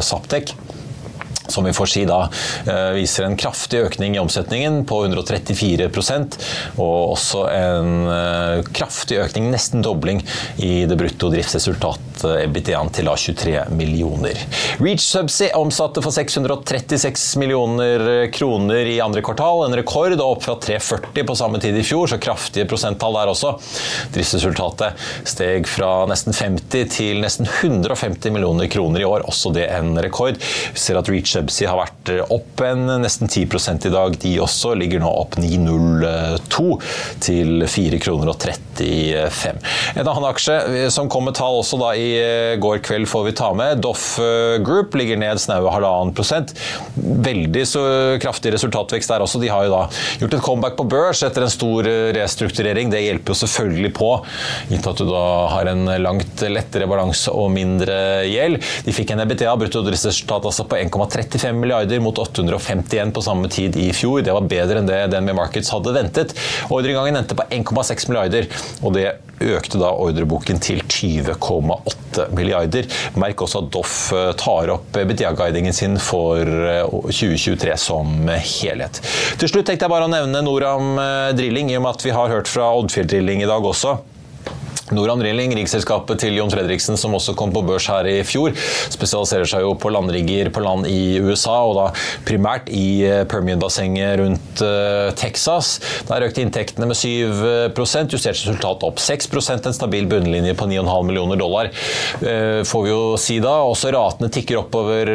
Saptek 0.05 0.55
som 1.51 1.65
vi 1.67 1.73
får 1.75 1.91
si 1.91 2.05
da 2.09 2.25
eh, 2.65 2.91
viser 2.97 3.27
en 3.27 3.37
kraftig 3.39 3.83
økning 3.85 4.15
i 4.15 4.21
omsetningen 4.21 4.83
på 4.89 5.01
134% 5.07 6.39
og 6.81 7.15
også 7.15 7.45
en 7.51 7.91
eh, 8.11 8.63
kraftig 8.75 9.19
økning, 9.23 9.49
nesten 9.53 9.83
dobling, 9.85 10.23
i 10.57 10.85
det 10.89 10.97
brutto 10.99 11.29
driftsresultatet 11.33 12.25
EBITDA-en 12.45 12.91
til 12.95 13.09
23 13.11 13.65
millioner. 13.75 14.39
Reach 14.79 15.03
Subsea 15.03 15.57
omsatte 15.59 16.01
for 16.03 16.15
636 16.15 17.35
millioner 17.41 18.27
kroner 18.33 18.87
i 18.89 18.97
andre 19.03 19.23
kvartal, 19.25 19.65
en 19.65 19.77
rekord, 19.77 20.15
og 20.15 20.37
opp 20.37 20.45
fra 20.45 20.55
340 20.61 21.27
på 21.27 21.37
samme 21.37 21.59
tid 21.63 21.77
i 21.77 21.83
fjor, 21.85 22.07
så 22.09 22.19
kraftige 22.21 22.67
prosenttall 22.69 23.17
der 23.19 23.31
også. 23.31 23.55
Driftsresultatet 24.15 25.05
steg 25.27 25.69
fra 25.69 25.91
nesten 26.09 26.35
50 26.35 26.91
til 26.95 27.21
nesten 27.23 27.47
150 27.49 28.33
millioner 28.33 28.69
kroner 28.71 29.03
i 29.03 29.07
år, 29.07 29.25
også 29.29 29.53
det 29.55 29.67
en 29.73 29.95
rekord. 30.01 30.39
Vi 30.39 30.81
ser 30.81 30.99
at 30.99 31.09
Reach 31.11 31.34
Subsea 31.35 31.73
har 31.73 31.81
vært 31.81 32.11
opp 32.31 32.63
en 32.65 32.87
nesten 33.03 33.27
10 33.27 33.89
i 33.89 33.93
dag. 33.93 34.15
De 34.21 34.33
også 34.43 34.73
ligger 34.79 35.03
nå 35.03 35.11
opp 35.11 35.37
9,02 35.41 36.67
til 37.25 37.65
4 37.67 38.01
kroner 38.03 38.31
og 38.81 39.31
35. 39.31 39.61
En 39.95 40.07
annen 40.07 40.27
aksje 40.27 40.89
som 40.93 41.09
kom 41.11 41.27
med 41.27 41.35
tall 41.37 41.59
også 41.59 41.79
da 41.81 41.91
i 41.97 42.09
går 42.61 42.81
kveld, 42.85 43.07
får 43.09 43.25
vi 43.29 43.35
ta 43.37 43.51
med. 43.57 43.81
Doff 43.83 44.15
Group 44.65 44.95
ligger 44.99 45.19
ned 45.21 45.39
snaue 45.41 45.71
halvannen 45.71 46.13
prosent. 46.15 46.53
Veldig 46.95 47.65
så 47.69 47.83
kraftig 48.21 48.53
resultatvekst 48.55 49.11
der 49.11 49.23
også. 49.25 49.41
De 49.41 49.51
har 49.51 49.67
jo 49.67 49.73
da 49.73 49.81
gjort 50.21 50.37
et 50.37 50.45
comeback 50.45 50.77
på 50.79 50.87
børs 50.91 51.23
etter 51.25 51.45
en 51.45 51.53
stor 51.53 51.87
restrukturering. 52.15 52.91
Det 52.93 53.03
hjelper 53.03 53.33
jo 53.33 53.39
selvfølgelig 53.43 53.93
på, 53.97 54.11
gitt 54.71 54.89
at 54.89 55.01
du 55.01 55.07
da 55.09 55.25
har 55.53 55.71
en 55.71 55.85
langt 56.01 56.45
lettere 56.49 56.89
balanse 56.89 57.33
og 57.33 57.51
mindre 57.55 57.97
gjeld. 58.29 58.61
De 58.85 58.95
fikk 58.95 59.13
en 59.13 59.23
EBTA, 59.25 59.53
bruttodriftsresultat 59.59 60.47
altså 60.51 60.67
på 60.69 60.79
1,35 60.79 61.55
milliarder 61.57 62.01
mot 62.03 62.17
851 62.21 63.13
på 63.15 63.23
samme 63.25 63.51
tid 63.51 63.77
i 63.79 63.89
fjor. 63.95 64.21
Det 64.25 64.35
var 64.35 64.49
bedre 64.49 64.81
enn 64.81 64.89
det 64.89 65.01
den 65.13 65.27
med 65.27 65.37
Markets 65.37 65.71
hadde 65.73 65.93
ventet. 65.95 66.35
Ordreinngangen 66.69 67.21
endte 67.21 67.37
på 67.37 67.45
1,6 67.53 68.09
milliarder, 68.09 68.49
og 68.81 68.95
det 68.95 69.07
økte 69.43 69.79
da 69.81 69.89
ordreboken 69.99 70.61
til 70.63 70.79
20,8 70.87 72.29
milliarder. 72.35 72.87
Merk 73.19 73.43
også 73.43 73.65
at 73.65 73.71
Doff 73.73 73.97
tar 74.39 74.71
opp 74.77 74.95
EBITDA-guidingen 75.01 75.75
sin 75.75 75.99
for 75.99 76.39
2023 77.09 77.75
som 77.81 78.29
helhet. 78.31 79.01
Til 79.41 79.51
slutt 79.51 79.67
tenkte 79.67 79.89
jeg 79.89 79.91
bare 79.91 80.07
å 80.07 80.13
nevne 80.13 80.43
Noram 80.45 80.95
Drilling, 81.35 81.73
i 81.73 81.79
og 81.79 81.83
med 81.83 81.97
at 81.97 82.07
vi 82.07 82.15
har 82.15 82.31
hørt 82.31 82.51
fra 82.51 82.71
Oddfjell 82.79 83.11
Drilling 83.11 83.43
i 83.43 83.49
dag 83.49 83.71
også. 83.73 83.97
Noram 84.93 85.17
Drilling, 85.17 85.49
riggselskapet 85.57 86.19
til 86.21 86.35
Jon 86.37 86.51
Fredriksen 86.53 86.93
som 86.99 87.15
også 87.17 87.33
kom 87.37 87.49
på 87.53 87.63
børs 87.65 87.87
her 87.89 88.05
i 88.05 88.19
fjor, 88.27 88.53
spesialiserer 88.93 89.47
seg 89.49 89.63
jo 89.65 89.71
på 89.81 89.89
landrigger 89.89 90.51
på 90.53 90.61
land 90.61 90.85
i 90.85 91.17
USA, 91.25 91.55
og 91.65 91.73
da 91.79 91.85
primært 92.27 92.69
i 92.69 93.01
Permian-bassenget 93.31 94.19
rundt 94.21 94.61
Texas. 95.17 95.79
Der 96.05 96.27
økte 96.27 96.43
inntektene 96.45 96.85
med 96.91 96.99
7% 96.99 98.13
justert 98.13 98.37
resultat 98.37 98.85
opp 98.85 99.01
6% 99.01 99.65
en 99.71 99.77
stabil 99.77 100.05
bunnlinje 100.11 100.53
på 100.57 100.67
9,5 100.69 101.09
millioner 101.09 101.41
dollar, 101.41 101.71
får 102.21 102.85
vi 102.85 102.93
jo 102.93 103.01
si 103.17 103.39
da. 103.41 103.55
Også 103.65 103.89
ratene 103.95 104.29
tikker 104.29 104.61
oppover 104.61 105.09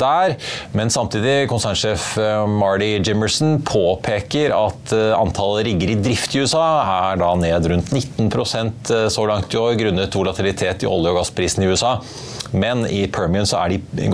der, 0.00 0.38
men 0.72 0.92
samtidig 0.94 1.50
konsernsjef 1.52 2.14
Marty 2.48 2.94
Jimmerson 3.02 3.60
påpeker 3.66 4.56
at 4.56 4.96
antallet 5.20 5.68
rigger 5.68 5.92
i 5.92 6.00
drift 6.00 6.32
i 6.32 6.46
USA 6.46 6.64
er 7.12 7.20
da 7.20 7.34
ned 7.44 7.70
rundt 7.74 7.92
19 7.92 8.32
så 9.12 9.26
langt 9.26 9.54
i 9.54 9.58
år 9.60 9.74
grunnet 9.80 10.14
volatilitet 10.14 10.82
i 10.82 10.90
olje- 10.90 11.12
og 11.12 11.20
gassprisen 11.20 11.64
i 11.64 11.70
USA. 11.70 11.96
Men 12.52 12.84
i 12.86 13.04
Permian 13.12 13.48
så 13.48 13.62
er 13.64 13.76
de 13.76 14.10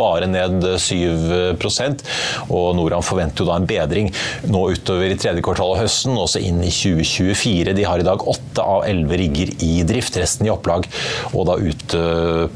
bare 0.00 0.28
ned 0.30 0.64
7% 0.80 2.04
og 2.50 2.74
Noram 2.76 3.04
forventer 3.04 3.44
jo 3.44 3.48
da 3.48 3.56
en 3.58 3.68
bedring 3.68 4.10
nå 4.50 4.62
utover 4.74 5.12
i 5.12 5.18
tredje 5.20 5.42
kvartal 5.44 5.74
av 5.74 5.82
høsten, 5.82 6.16
også 6.18 6.42
inn 6.44 6.60
i 6.64 6.70
2024. 6.72 7.74
De 7.76 7.86
har 7.86 8.02
i 8.02 8.06
dag 8.06 8.22
åtte 8.28 8.64
av 8.64 8.84
elleve 8.88 9.18
rigger 9.20 9.52
i 9.64 9.72
drift, 9.86 10.18
resten 10.20 10.48
i 10.48 10.52
opplag, 10.52 10.86
og 11.32 11.46
da 11.48 11.56
ute 11.60 12.02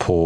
på 0.01 0.19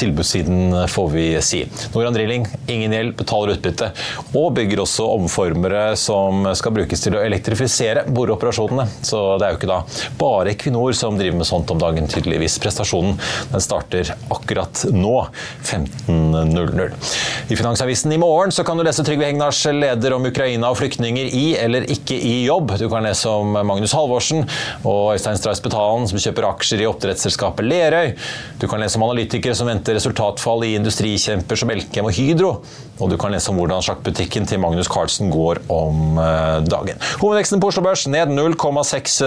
tilbudssiden, 0.00 0.76
får 0.90 1.08
vi 1.12 1.26
si. 1.44 1.62
Noram 1.94 2.16
Drilling, 2.16 2.46
ingen 2.70 2.94
gjeld, 2.94 3.14
betaler 3.18 3.54
utbytte, 3.56 3.90
og 4.34 4.52
bygger 4.58 4.84
også 4.84 5.08
omformere 5.16 5.84
som 6.00 6.46
skal 6.56 6.74
brukes 6.76 7.04
til 7.04 7.18
å 7.18 7.22
elektrifisere 7.24 8.06
boreoperasjonene. 8.14 8.86
Så 9.04 9.22
det 9.40 9.48
er 9.48 9.54
jo 9.54 9.60
ikke 9.60 9.72
da 9.72 9.80
bare 10.20 10.54
Equinor 10.54 10.94
som 10.96 11.18
driver 11.18 11.40
med 11.40 11.48
sånt 11.48 11.72
om 11.74 11.80
dagen, 11.80 12.08
tydeligvis. 12.10 12.58
Prestasjonen 12.62 13.18
den 13.52 13.64
starter 13.64 14.13
akkurat 14.28 14.84
nå, 14.90 15.26
15.00. 15.64 16.92
I 17.48 17.56
Finansavisen 17.56 18.12
i 18.12 18.18
morgen 18.18 18.52
så 18.52 18.64
kan 18.64 18.78
du 18.78 18.82
lese 18.86 19.04
Trygve 19.04 19.26
Hegnars 19.26 19.58
leder 19.68 20.14
om 20.16 20.24
Ukraina 20.24 20.70
og 20.72 20.78
flyktninger 20.78 21.28
i 21.28 21.42
eller 21.60 21.84
ikke 21.92 22.16
i 22.16 22.46
jobb. 22.46 22.72
Du 22.80 22.86
kan 22.88 23.04
lese 23.04 23.28
om 23.28 23.52
Magnus 23.68 23.92
Halvorsen 23.92 24.46
og 24.80 25.12
Øystein 25.12 25.36
Strauss 25.36 25.60
Betalen 25.60 26.08
som 26.08 26.22
kjøper 26.22 26.46
aksjer 26.48 26.80
i 26.80 26.88
oppdrettsselskapet 26.88 27.68
Lerøy. 27.68 28.14
Du 28.62 28.64
kan 28.70 28.80
lese 28.80 28.96
om 28.96 29.04
analytikere 29.04 29.52
som 29.58 29.68
venter 29.68 29.98
resultatfall 29.98 30.64
i 30.64 30.72
industrikjemper 30.78 31.60
som 31.60 31.74
Elkem 31.74 32.08
og 32.08 32.16
Hydro. 32.16 32.54
Og 33.02 33.10
du 33.10 33.18
kan 33.20 33.34
lese 33.34 33.50
om 33.50 33.58
hvordan 33.58 33.84
sjakkbutikken 33.84 34.48
til 34.48 34.62
Magnus 34.62 34.88
Carlsen 34.88 35.28
går 35.34 35.64
om 35.74 36.16
dagen. 36.64 36.96
Hovedveksten 37.20 37.60
på 37.60 37.68
Oslo 37.74 37.84
Børs 37.84 38.06
ned 38.08 38.32
0,6 38.32 39.18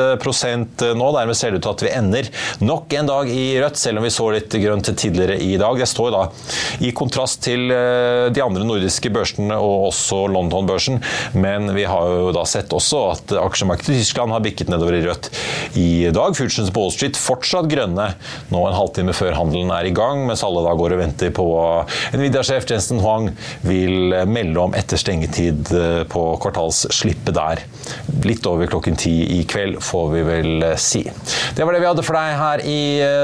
nå. 0.97 1.11
Dermed 1.19 1.37
ser 1.37 1.53
det 1.53 1.61
ut 1.61 1.67
til 1.67 1.75
at 1.75 1.85
vi 1.85 1.93
ender 1.99 2.33
nok 2.63 2.97
en 2.97 3.13
dag 3.13 3.29
i 3.29 3.45
rødt, 3.61 3.77
selv 3.77 4.01
om 4.01 4.07
vi 4.07 4.13
så 4.15 4.31
litt 4.33 4.57
grønt 4.63 4.89
tidligere 4.89 5.37
i 5.43 5.53
dag. 5.59 5.77
Det 5.77 5.89
står 5.91 6.15
da 6.15 6.25
i 6.81 6.93
kontrast 6.95 7.43
til 7.45 7.67
de 8.33 8.43
andre 8.43 8.65
nordiske 8.67 9.11
børsene 9.13 9.57
og 9.57 9.89
også 9.91 10.23
London-børsen, 10.31 11.01
men 11.37 11.71
vi 11.75 11.85
har 11.87 12.11
jo 12.11 12.31
da 12.35 12.43
sett 12.49 12.73
også 12.75 13.03
at 13.13 13.35
aksjemarkedet 13.41 13.95
i 13.95 14.01
Tyskland 14.01 14.33
har 14.35 14.43
bikket 14.45 14.71
nedover 14.71 14.97
i 14.97 15.03
rødt 15.05 15.29
i 15.79 15.89
dag. 16.13 16.35
Futures 16.37 16.71
på 16.73 16.83
Wall 16.83 16.93
Street 16.93 17.19
fortsatt 17.19 17.69
grønne 17.71 18.09
nå 18.53 18.63
en 18.67 18.77
halvtime 18.77 19.15
før 19.17 19.37
handelen 19.37 19.71
er 19.73 19.89
i 19.89 19.93
gang, 19.95 20.25
mens 20.27 20.43
alle 20.45 20.63
da 20.65 20.75
går 20.77 20.95
og 20.95 21.01
venter 21.01 21.33
på 21.35 21.47
Nvidia-sjef 22.15 22.67
Jensen 22.69 23.01
Huang 23.03 23.31
vil 23.67 24.15
melde 24.29 24.61
om 24.61 24.75
etter 24.77 24.99
stengetid 24.99 25.71
på 26.11 26.23
kvartalsslippet 26.43 27.35
der. 27.37 27.63
Litt 28.27 28.45
over 28.49 28.69
klokken 28.69 28.97
ti 28.99 29.13
i 29.37 29.41
kveld, 29.47 29.79
får 29.83 30.07
vi 30.13 30.23
vel 30.27 30.65
si. 30.81 31.03
Det 31.55 31.65
var 31.65 31.75
det 31.75 31.81
vi 31.83 31.89
hadde 31.89 32.05
for 32.05 32.17
deg 32.17 32.33
her 32.37 32.63
i 32.67 32.79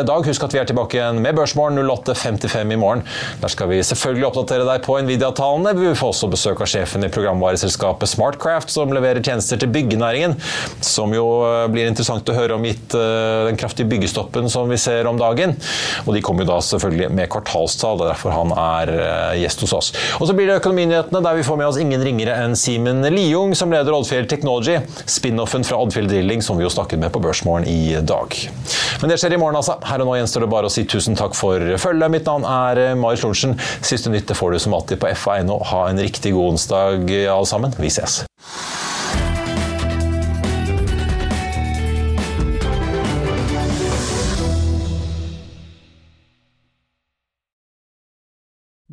dag. 0.08 0.28
Husk 0.28 0.46
at 0.48 0.56
vi 0.56 0.62
er 0.62 0.68
tilbake 0.70 0.98
igjen 0.98 1.20
med 1.24 1.36
Børsmorgen 1.38 1.80
08.55 1.84 2.74
i 2.74 2.80
morgen. 2.80 3.04
Der 3.42 3.52
skal 3.52 3.70
vi 3.72 3.82
selvfølgelig 3.86 4.28
oppdatere 4.30 4.66
deg 4.68 4.73
på 4.82 4.96
Nvidia-talene. 5.06 5.76
Vi 5.78 5.92
får 5.96 6.10
også 6.16 6.30
besøk 6.34 6.64
av 6.64 6.70
sjefen 6.72 7.06
i 7.06 7.10
programvareselskapet 7.14 8.10
Smartcraft, 8.10 8.72
som 8.74 8.90
leverer 8.96 9.22
tjenester 9.22 9.60
til 9.62 9.70
byggenæringen. 9.70 10.34
Som 10.82 11.14
jo 11.14 11.28
blir 11.70 11.86
interessant 11.92 12.26
å 12.32 12.38
høre 12.38 12.58
om 12.58 12.66
gitt 12.66 12.96
den 12.96 13.60
kraftige 13.60 13.90
byggestoppen 13.92 14.50
som 14.50 14.72
vi 14.72 14.80
ser 14.82 15.06
om 15.10 15.20
dagen. 15.20 15.54
Og 16.08 16.16
de 16.16 16.24
kommer 16.26 16.44
jo 16.44 16.54
da 16.54 16.60
selvfølgelig 16.66 17.12
med 17.14 17.30
kvartalstall, 17.34 18.00
det 18.02 18.08
er 18.08 18.14
derfor 18.16 18.34
han 18.34 18.56
er 18.58 18.94
gjest 19.44 19.66
hos 19.68 19.76
oss. 19.78 19.92
Og 20.20 20.26
så 20.30 20.38
blir 20.38 20.50
det 20.50 20.58
Økonominyhetene, 20.64 21.22
der 21.26 21.38
vi 21.38 21.46
får 21.46 21.60
med 21.60 21.70
oss 21.70 21.80
ingen 21.82 22.04
ringere 22.04 22.40
enn 22.44 22.58
Simen 22.58 23.04
Liung, 23.14 23.54
som 23.58 23.72
leder 23.74 23.94
Oddfjell 23.94 24.28
Technology, 24.32 24.80
spin-offen 25.06 25.66
fra 25.68 25.78
Oddfjell 25.84 26.10
Drilling, 26.10 26.42
som 26.46 26.58
vi 26.58 26.66
jo 26.66 26.72
snakket 26.74 27.02
med 27.02 27.14
på 27.14 27.22
Børsmorgen 27.24 27.68
i 27.70 28.00
dag. 28.02 28.38
Men 29.02 29.12
det 29.12 29.20
skjer 29.20 29.36
i 29.36 29.42
morgen, 29.42 29.58
altså. 29.60 29.78
Her 29.84 30.04
og 30.04 30.08
nå 30.08 30.18
gjenstår 30.20 30.46
det 30.46 30.52
bare 30.54 30.70
å 30.70 30.74
si 30.74 30.86
tusen 30.88 31.18
takk 31.20 31.36
for 31.38 31.60
følget. 31.82 32.14
Mitt 32.14 32.30
navn 32.30 32.46
er 32.48 32.96
Marius 33.00 33.26
Lorentzen. 33.26 33.58
Siste 33.84 34.12
nytt 34.14 34.32
får 34.34 34.56
du 34.56 34.63
som 34.64 34.74
alltid 34.74 35.02
på 35.04 35.12
FA.no. 35.16 35.60
Ha 35.72 35.88
en 35.90 36.00
riktig 36.00 36.34
god 36.34 36.56
onsdag, 36.56 37.10
alle 37.28 37.50
sammen. 37.50 37.76
Vi 37.80 37.92
ses. 37.92 38.24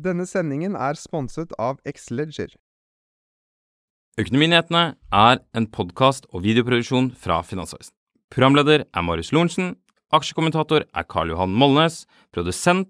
Denne 0.01 0.25
sendingen 0.25 0.73
er 0.73 0.97
sponset 0.97 1.51
av 1.61 1.77
Xleger. 1.85 2.55
Økonominyhetene 4.19 4.95
er 5.13 5.41
en 5.55 5.67
podkast 5.71 6.25
og 6.31 6.43
videoproduksjon 6.45 7.11
fra 7.17 7.41
Finansavisen. 7.45 7.93
Programleder 8.33 8.85
er 8.87 9.05
Marius 9.05 9.31
Lorentzen. 9.35 9.75
Aksjekommentator 10.15 10.83
er 10.83 11.07
Karl 11.07 11.31
Johan 11.31 11.53
Molnes. 11.55 12.05
Produsent 12.33 12.89